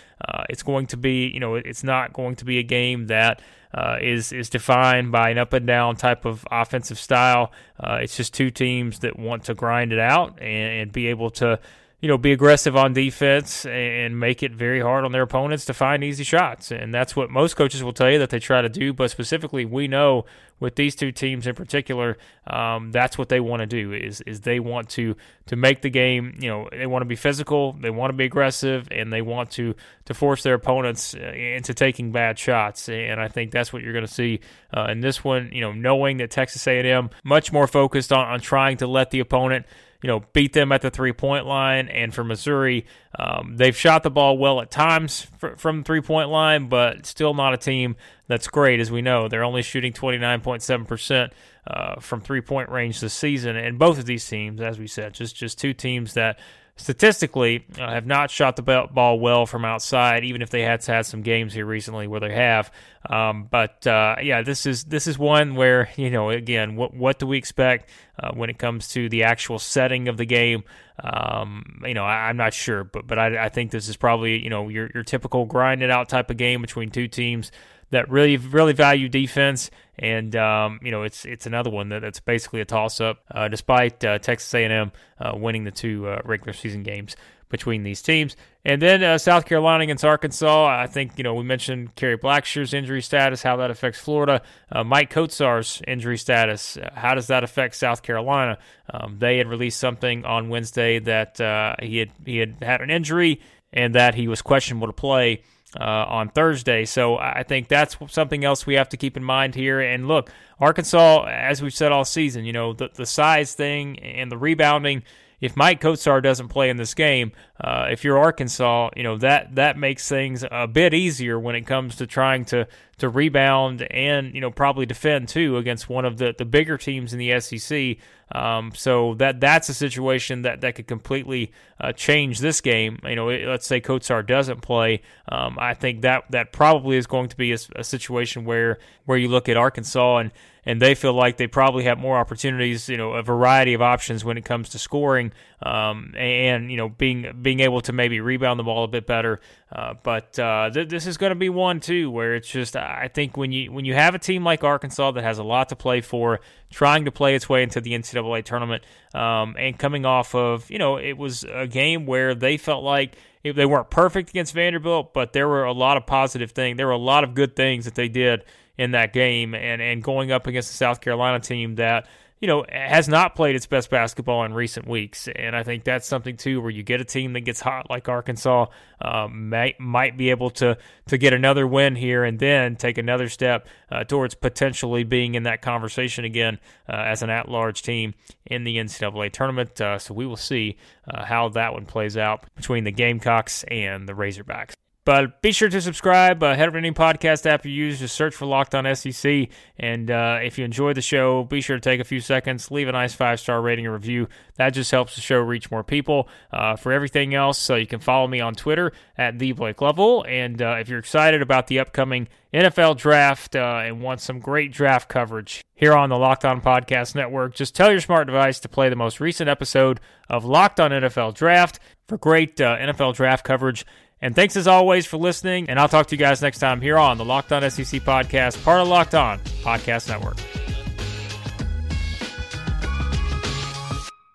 it's 0.49 0.63
going 0.63 0.87
to 0.87 0.97
be 0.97 1.27
you 1.27 1.39
know 1.39 1.55
it's 1.55 1.83
not 1.83 2.13
going 2.13 2.35
to 2.35 2.45
be 2.45 2.59
a 2.59 2.63
game 2.63 3.07
that 3.07 3.41
uh, 3.77 3.99
is 4.01 4.31
is 4.31 4.49
defined 4.49 5.11
by 5.11 5.29
an 5.29 5.37
up 5.37 5.53
and 5.53 5.67
down 5.67 5.95
type 5.95 6.25
of 6.25 6.47
offensive 6.51 6.97
style. 6.97 7.51
Uh, 7.79 7.99
it's 8.01 8.17
just 8.17 8.33
two 8.33 8.49
teams 8.49 8.99
that 8.99 9.19
want 9.19 9.43
to 9.43 9.53
grind 9.53 9.93
it 9.93 9.99
out 9.99 10.39
and, 10.41 10.81
and 10.81 10.91
be 10.91 11.07
able 11.07 11.29
to 11.29 11.59
you 11.99 12.07
know, 12.07 12.17
be 12.17 12.31
aggressive 12.31 12.75
on 12.75 12.93
defense 12.93 13.65
and 13.65 14.19
make 14.19 14.43
it 14.43 14.51
very 14.51 14.79
hard 14.79 15.03
on 15.03 15.11
their 15.11 15.23
opponents 15.23 15.65
to 15.65 15.73
find 15.73 16.03
easy 16.03 16.23
shots. 16.23 16.71
And 16.71 16.93
that's 16.93 17.15
what 17.15 17.31
most 17.31 17.55
coaches 17.55 17.83
will 17.83 17.93
tell 17.93 18.11
you 18.11 18.19
that 18.19 18.29
they 18.29 18.37
try 18.39 18.61
to 18.61 18.69
do. 18.69 18.93
But 18.93 19.09
specifically, 19.09 19.65
we 19.65 19.87
know 19.87 20.25
with 20.59 20.75
these 20.75 20.95
two 20.95 21.11
teams 21.11 21.47
in 21.47 21.55
particular, 21.55 22.17
um, 22.45 22.91
that's 22.91 23.17
what 23.17 23.29
they 23.29 23.39
want 23.39 23.61
to 23.61 23.65
do 23.65 23.93
is 23.93 24.21
is 24.21 24.41
they 24.41 24.59
want 24.59 24.89
to 24.89 25.15
to 25.47 25.55
make 25.55 25.81
the 25.81 25.89
game. 25.89 26.37
You 26.39 26.49
know, 26.49 26.69
they 26.71 26.85
want 26.85 27.01
to 27.01 27.07
be 27.07 27.15
physical, 27.15 27.73
they 27.73 27.89
want 27.89 28.11
to 28.11 28.17
be 28.17 28.25
aggressive, 28.25 28.87
and 28.91 29.11
they 29.11 29.23
want 29.23 29.49
to 29.51 29.73
to 30.05 30.13
force 30.13 30.43
their 30.43 30.53
opponents 30.53 31.15
uh, 31.15 31.19
into 31.19 31.73
taking 31.73 32.11
bad 32.11 32.37
shots. 32.37 32.89
And 32.89 33.19
I 33.19 33.27
think 33.27 33.49
that's 33.49 33.73
what 33.73 33.81
you're 33.81 33.93
going 33.93 34.05
to 34.05 34.13
see 34.13 34.39
uh, 34.71 34.87
in 34.91 35.01
this 35.01 35.23
one. 35.23 35.49
You 35.51 35.61
know, 35.61 35.71
knowing 35.71 36.17
that 36.17 36.29
Texas 36.29 36.67
A&M 36.67 37.09
much 37.23 37.51
more 37.51 37.65
focused 37.65 38.13
on 38.13 38.27
on 38.27 38.39
trying 38.39 38.77
to 38.77 38.87
let 38.87 39.09
the 39.09 39.19
opponent 39.19 39.65
you 40.01 40.07
know, 40.07 40.23
beat 40.33 40.53
them 40.53 40.71
at 40.71 40.81
the 40.81 40.89
three 40.89 41.13
point 41.13 41.45
line. 41.45 41.87
And 41.89 42.13
for 42.13 42.23
Missouri, 42.23 42.85
um, 43.17 43.55
they've 43.57 43.75
shot 43.75 44.03
the 44.03 44.09
ball 44.09 44.37
well 44.37 44.61
at 44.61 44.69
times 44.69 45.27
from 45.57 45.83
three 45.83 46.01
point 46.01 46.29
line, 46.29 46.69
but 46.69 47.05
still 47.05 47.33
not 47.33 47.53
a 47.53 47.57
team 47.57 47.95
that's 48.27 48.47
great, 48.47 48.79
as 48.79 48.91
we 48.91 49.01
know. 49.01 49.27
They're 49.27 49.43
only 49.43 49.61
shooting 49.61 49.93
29.7% 49.93 51.31
uh, 51.65 51.99
from 51.99 52.21
three 52.21 52.41
point 52.41 52.69
range 52.69 52.99
this 52.99 53.13
season. 53.13 53.55
And 53.55 53.79
both 53.79 53.97
of 53.97 54.05
these 54.05 54.27
teams, 54.27 54.61
as 54.61 54.77
we 54.77 54.87
said, 54.87 55.13
just, 55.13 55.35
just 55.35 55.57
two 55.57 55.73
teams 55.73 56.13
that 56.13 56.39
statistically 56.77 57.65
uh, 57.79 57.91
have 57.91 58.05
not 58.05 58.31
shot 58.31 58.55
the 58.55 58.61
ball 58.61 59.19
well 59.19 59.45
from 59.45 59.65
outside, 59.65 60.23
even 60.23 60.41
if 60.41 60.49
they 60.49 60.61
had 60.61 60.83
had 60.85 61.05
some 61.05 61.21
games 61.21 61.53
here 61.53 61.65
recently 61.65 62.07
where 62.07 62.19
they 62.19 62.33
have. 62.33 62.71
Um, 63.09 63.47
but 63.49 63.85
uh, 63.85 64.17
yeah, 64.21 64.43
this 64.43 64.65
is 64.65 64.85
this 64.85 65.07
is 65.07 65.17
one 65.17 65.55
where 65.55 65.89
you 65.95 66.09
know 66.09 66.29
again, 66.29 66.75
what 66.75 66.93
what 66.93 67.19
do 67.19 67.27
we 67.27 67.37
expect 67.37 67.89
uh, 68.19 68.31
when 68.33 68.49
it 68.49 68.57
comes 68.57 68.87
to 68.89 69.09
the 69.09 69.23
actual 69.23 69.59
setting 69.59 70.07
of 70.07 70.17
the 70.17 70.25
game? 70.25 70.63
Um, 71.03 71.81
you 71.85 71.93
know, 71.93 72.05
I, 72.05 72.29
am 72.29 72.37
not 72.37 72.53
sure, 72.53 72.83
but 72.83 73.05
but 73.05 73.19
I, 73.19 73.45
I, 73.45 73.49
think 73.49 73.71
this 73.71 73.87
is 73.87 73.97
probably 73.97 74.41
you 74.43 74.49
know 74.49 74.69
your 74.69 74.89
your 74.93 75.03
typical 75.03 75.45
grind 75.45 75.83
it 75.83 75.91
out 75.91 76.09
type 76.09 76.31
of 76.31 76.37
game 76.37 76.61
between 76.61 76.89
two 76.89 77.07
teams 77.07 77.51
that 77.91 78.09
really 78.09 78.37
really 78.37 78.73
value 78.73 79.09
defense. 79.09 79.69
And 79.99 80.35
um, 80.35 80.79
you 80.83 80.91
know, 80.91 81.03
it's 81.03 81.25
it's 81.25 81.45
another 81.45 81.69
one 81.69 81.89
that, 81.89 82.01
that's 82.01 82.19
basically 82.19 82.61
a 82.61 82.65
toss 82.65 83.01
up, 83.01 83.19
uh, 83.31 83.47
despite 83.47 84.03
uh, 84.05 84.19
Texas 84.19 84.53
A&M 84.53 84.91
uh, 85.19 85.31
winning 85.35 85.63
the 85.63 85.71
two 85.71 86.07
uh, 86.07 86.21
regular 86.23 86.53
season 86.53 86.83
games 86.83 87.15
between 87.49 87.83
these 87.83 88.01
teams. 88.01 88.35
And 88.65 88.81
then 88.81 89.01
uh, 89.01 89.17
South 89.17 89.45
Carolina 89.45 89.83
against 89.83 90.03
Arkansas. 90.03 90.67
I 90.67 90.85
think 90.85 91.13
you 91.17 91.23
know 91.23 91.33
we 91.33 91.43
mentioned 91.43 91.95
Kerry 91.95 92.17
Blackshear's 92.17 92.75
injury 92.75 93.01
status, 93.01 93.41
how 93.41 93.55
that 93.55 93.71
affects 93.71 93.99
Florida. 93.99 94.43
Uh, 94.71 94.83
Maik 94.83 95.09
Kotsar's 95.09 95.81
injury 95.87 96.17
status, 96.17 96.77
how 96.93 97.15
does 97.15 97.27
that 97.27 97.43
affect 97.43 97.75
South 97.75 98.03
Carolina? 98.03 98.59
Um, 98.91 99.17
they 99.17 99.37
had 99.37 99.47
released 99.47 99.79
something 99.79 100.25
on 100.25 100.49
Wednesday 100.49 100.99
that 100.99 101.37
he 101.81 101.97
had 101.97 102.11
he 102.23 102.37
had 102.37 102.57
had 102.61 102.81
an 102.81 102.91
injury 102.91 103.41
and 103.73 103.95
that 103.95 104.13
he 104.13 104.27
was 104.27 104.41
questionable 104.43 104.87
to 104.87 104.93
play 104.93 105.41
uh, 105.79 105.83
on 105.83 106.29
Thursday. 106.29 106.85
So 106.85 107.17
I 107.17 107.43
think 107.43 107.67
that's 107.67 107.97
something 108.07 108.45
else 108.45 108.65
we 108.65 108.75
have 108.75 108.89
to 108.89 108.97
keep 108.97 109.17
in 109.17 109.23
mind 109.23 109.55
here. 109.55 109.79
And 109.79 110.07
look, 110.07 110.31
Arkansas, 110.59 111.25
as 111.25 111.61
we've 111.61 111.73
said 111.73 111.91
all 111.91 112.05
season, 112.05 112.45
you 112.45 112.53
know, 112.53 112.73
the, 112.73 112.89
the 112.93 113.05
size 113.05 113.53
thing 113.53 113.99
and 113.99 114.31
the 114.31 114.37
rebounding. 114.37 115.03
If 115.39 115.53
Maik 115.55 115.79
Kotsar 115.79 116.21
doesn't 116.21 116.47
play 116.47 116.69
in 116.69 116.77
this 116.77 116.95
game, 116.95 117.31
uh, 117.61 117.87
if 117.91 118.03
you're 118.03 118.17
Arkansas, 118.17 118.89
you 118.95 119.03
know 119.03 119.17
that 119.17 119.55
that 119.55 119.77
makes 119.77 120.09
things 120.09 120.43
a 120.49 120.67
bit 120.67 120.93
easier 120.93 121.39
when 121.39 121.55
it 121.55 121.67
comes 121.67 121.95
to 121.97 122.07
trying 122.07 122.45
to 122.45 122.67
to 122.97 123.09
rebound 123.09 123.83
and 123.91 124.33
you 124.33 124.41
know 124.41 124.49
probably 124.49 124.87
defend 124.87 125.27
too 125.27 125.57
against 125.57 125.89
one 125.89 126.05
of 126.05 126.17
the 126.17 126.33
the 126.37 126.45
bigger 126.45 126.77
teams 126.77 127.13
in 127.13 127.19
the 127.19 127.39
SEC. 127.39 127.97
Um, 128.31 128.71
so 128.75 129.13
that 129.15 129.39
that's 129.39 129.69
a 129.69 129.73
situation 129.73 130.41
that, 130.41 130.59
that 130.61 130.75
could 130.75 130.87
completely 130.87 131.53
uh, 131.79 131.93
change 131.93 132.39
this 132.39 132.59
game. 132.59 132.99
You 133.03 133.15
know, 133.15 133.27
let's 133.27 133.65
say 133.65 133.79
Kotsar 133.79 134.25
doesn't 134.25 134.61
play. 134.61 135.01
Um, 135.29 135.57
I 135.59 135.73
think 135.73 136.01
that 136.01 136.25
that 136.31 136.51
probably 136.51 136.97
is 136.97 137.07
going 137.07 137.29
to 137.29 137.37
be 137.37 137.53
a, 137.53 137.57
a, 137.75 137.83
situation 137.85 138.43
where 138.43 138.79
where 139.05 139.17
you 139.17 139.29
look 139.29 139.47
at 139.47 139.55
Arkansas 139.55 140.17
and 140.17 140.31
and 140.67 140.81
they 140.81 140.95
feel 140.95 141.13
like 141.13 141.37
they 141.37 141.47
probably 141.47 141.85
have 141.85 141.97
more 141.97 142.17
opportunities. 142.17 142.89
You 142.89 142.97
know, 142.97 143.13
a 143.13 143.23
variety 143.23 143.73
of 143.73 143.81
options 143.81 144.25
when 144.25 144.37
it 144.37 144.43
comes 144.43 144.67
to 144.69 144.79
scoring 144.79 145.31
um, 145.61 146.13
and 146.17 146.69
you 146.69 146.75
know 146.75 146.89
being 146.89 147.39
being 147.41 147.61
able 147.61 147.79
to 147.81 147.93
maybe 147.93 148.19
rebound 148.19 148.59
the 148.59 148.65
ball 148.65 148.83
a 148.83 148.87
bit 148.87 149.07
better. 149.07 149.39
Uh, 149.71 149.93
but 150.03 150.37
uh, 150.37 150.69
th- 150.69 150.89
this 150.89 151.07
is 151.07 151.15
going 151.15 151.29
to 151.29 151.35
be 151.35 151.47
one 151.47 151.79
too 151.79 152.11
where 152.11 152.35
it's 152.35 152.49
just 152.49 152.75
I 152.75 153.09
think 153.11 153.37
when 153.37 153.53
you 153.53 153.71
when 153.71 153.85
you 153.85 153.93
have 153.93 154.13
a 154.13 154.19
team 154.19 154.43
like 154.43 154.65
Arkansas 154.65 155.11
that 155.11 155.23
has 155.23 155.39
a 155.39 155.43
lot 155.43 155.69
to 155.69 155.77
play 155.77 156.01
for, 156.01 156.41
trying 156.69 157.05
to 157.05 157.11
play 157.11 157.33
its 157.33 157.47
way 157.47 157.63
into 157.63 157.79
the 157.79 157.93
NCAA 157.93 158.43
tournament, 158.43 158.83
um, 159.15 159.55
and 159.57 159.79
coming 159.79 160.05
off 160.05 160.35
of 160.35 160.69
you 160.69 160.79
know 160.79 160.97
it 160.97 161.17
was 161.17 161.45
a 161.45 161.65
game 161.65 162.05
where 162.05 162.35
they 162.35 162.57
felt 162.57 162.83
like 162.83 163.15
they 163.41 163.65
weren't 163.65 163.89
perfect 163.89 164.31
against 164.31 164.53
Vanderbilt, 164.53 165.13
but 165.13 165.31
there 165.31 165.47
were 165.47 165.63
a 165.63 165.71
lot 165.71 165.95
of 165.95 166.05
positive 166.05 166.51
things. 166.51 166.75
There 166.75 166.87
were 166.87 166.91
a 166.91 166.97
lot 166.97 167.23
of 167.23 167.33
good 167.33 167.55
things 167.55 167.85
that 167.85 167.95
they 167.95 168.09
did 168.09 168.43
in 168.77 168.91
that 168.91 169.13
game, 169.13 169.53
and 169.53 169.81
and 169.81 170.03
going 170.03 170.31
up 170.31 170.47
against 170.47 170.69
the 170.69 170.75
South 170.75 171.01
Carolina 171.01 171.39
team 171.39 171.75
that 171.75 172.07
you 172.39 172.47
know, 172.47 172.63
has 172.69 173.07
not 173.07 173.35
played 173.35 173.55
its 173.55 173.65
best 173.65 173.89
basketball 173.89 174.43
in 174.43 174.53
recent 174.53 174.87
weeks. 174.87 175.27
And 175.35 175.55
I 175.55 175.63
think 175.63 175.83
that's 175.83 176.07
something 176.07 176.37
too, 176.37 176.61
where 176.61 176.69
you 176.69 176.83
get 176.83 177.01
a 177.01 177.05
team 177.05 177.33
that 177.33 177.41
gets 177.41 177.59
hot 177.59 177.89
like 177.89 178.07
Arkansas, 178.07 178.67
um, 179.01 179.49
might 179.49 179.79
might 179.79 180.17
be 180.17 180.29
able 180.29 180.51
to 180.51 180.77
to 181.07 181.17
get 181.17 181.33
another 181.33 181.65
win 181.65 181.95
here 181.95 182.23
and 182.23 182.37
then 182.37 182.75
take 182.75 182.99
another 182.99 183.27
step 183.27 183.67
uh, 183.91 184.03
towards 184.03 184.35
potentially 184.35 185.03
being 185.03 185.33
in 185.33 185.43
that 185.43 185.61
conversation 185.61 186.25
again 186.25 186.59
uh, 186.87 186.95
as 186.95 187.23
an 187.23 187.29
at-large 187.31 187.81
team 187.81 188.13
in 188.45 188.63
the 188.63 188.77
NCAA 188.77 189.31
tournament. 189.31 189.81
Uh, 189.81 189.97
so 189.97 190.13
we 190.13 190.27
will 190.27 190.37
see 190.37 190.77
uh, 191.07 191.25
how 191.25 191.49
that 191.49 191.73
one 191.73 191.85
plays 191.85 192.17
out 192.17 192.43
between 192.55 192.83
the 192.83 192.91
Gamecocks 192.91 193.63
and 193.63 194.07
the 194.07 194.13
Razorbacks. 194.13 194.73
But 195.07 195.41
be 195.41 195.53
sure 195.53 195.69
to 195.69 195.79
subscribe. 195.79 196.43
Uh, 196.43 196.53
head 196.53 196.67
over 196.67 196.73
to 196.73 196.85
any 196.85 196.91
podcast 196.91 197.45
app 197.45 197.65
you 197.65 197.71
use. 197.71 197.99
Just 197.99 198.13
search 198.13 198.35
for 198.35 198.45
Locked 198.45 198.75
On 198.75 198.93
SEC. 198.93 199.47
And 199.79 200.11
uh, 200.11 200.39
if 200.43 200.57
you 200.57 200.65
enjoy 200.65 200.91
the 200.91 201.01
show, 201.01 201.45
be 201.45 201.61
sure 201.61 201.77
to 201.77 201.81
take 201.81 202.01
a 202.01 202.03
few 202.03 202.19
seconds, 202.19 202.71
leave 202.71 202.89
a 202.89 202.91
nice 202.91 203.13
five 203.13 203.39
star 203.39 203.61
rating 203.61 203.85
and 203.85 203.93
review. 203.93 204.27
That 204.57 204.71
just 204.71 204.91
helps 204.91 205.15
the 205.15 205.21
show 205.21 205.37
reach 205.37 205.71
more 205.71 205.81
people. 205.85 206.27
Uh, 206.51 206.75
for 206.75 206.91
everything 206.91 207.33
else, 207.33 207.57
so 207.57 207.75
you 207.75 207.87
can 207.87 208.01
follow 208.01 208.27
me 208.27 208.41
on 208.41 208.53
Twitter 208.53 208.91
at 209.17 209.39
the 209.39 209.53
Blake 209.53 209.79
Lovell. 209.79 210.25
And 210.27 210.61
uh, 210.61 210.75
if 210.81 210.89
you're 210.89 210.99
excited 210.99 211.41
about 211.41 211.67
the 211.67 211.79
upcoming 211.79 212.27
NFL 212.53 212.97
draft 212.97 213.55
uh, 213.55 213.83
and 213.85 214.01
want 214.01 214.19
some 214.19 214.39
great 214.39 214.73
draft 214.73 215.07
coverage 215.07 215.63
here 215.73 215.93
on 215.93 216.09
the 216.09 216.17
Locked 216.17 216.43
On 216.43 216.59
Podcast 216.59 217.15
Network, 217.15 217.55
just 217.55 217.73
tell 217.73 217.91
your 217.91 218.01
smart 218.01 218.27
device 218.27 218.59
to 218.59 218.67
play 218.67 218.89
the 218.89 218.97
most 218.97 219.21
recent 219.21 219.49
episode 219.49 220.01
of 220.29 220.43
Locked 220.43 220.81
On 220.81 220.91
NFL 220.91 221.33
Draft 221.33 221.79
for 222.07 222.17
great 222.17 222.59
uh, 222.59 222.77
NFL 222.77 223.15
draft 223.15 223.45
coverage 223.45 223.85
and 224.21 224.35
thanks 224.35 224.55
as 224.55 224.67
always 224.67 225.05
for 225.05 225.17
listening. 225.17 225.69
And 225.69 225.79
I'll 225.79 225.89
talk 225.89 226.07
to 226.07 226.15
you 226.15 226.19
guys 226.19 226.41
next 226.41 226.59
time 226.59 226.81
here 226.81 226.97
on 226.97 227.17
the 227.17 227.25
Locked 227.25 227.51
On 227.51 227.61
SEC 227.69 228.01
podcast, 228.01 228.63
part 228.63 228.81
of 228.81 228.87
Locked 228.87 229.15
On 229.15 229.39
Podcast 229.39 230.09
Network. 230.09 230.66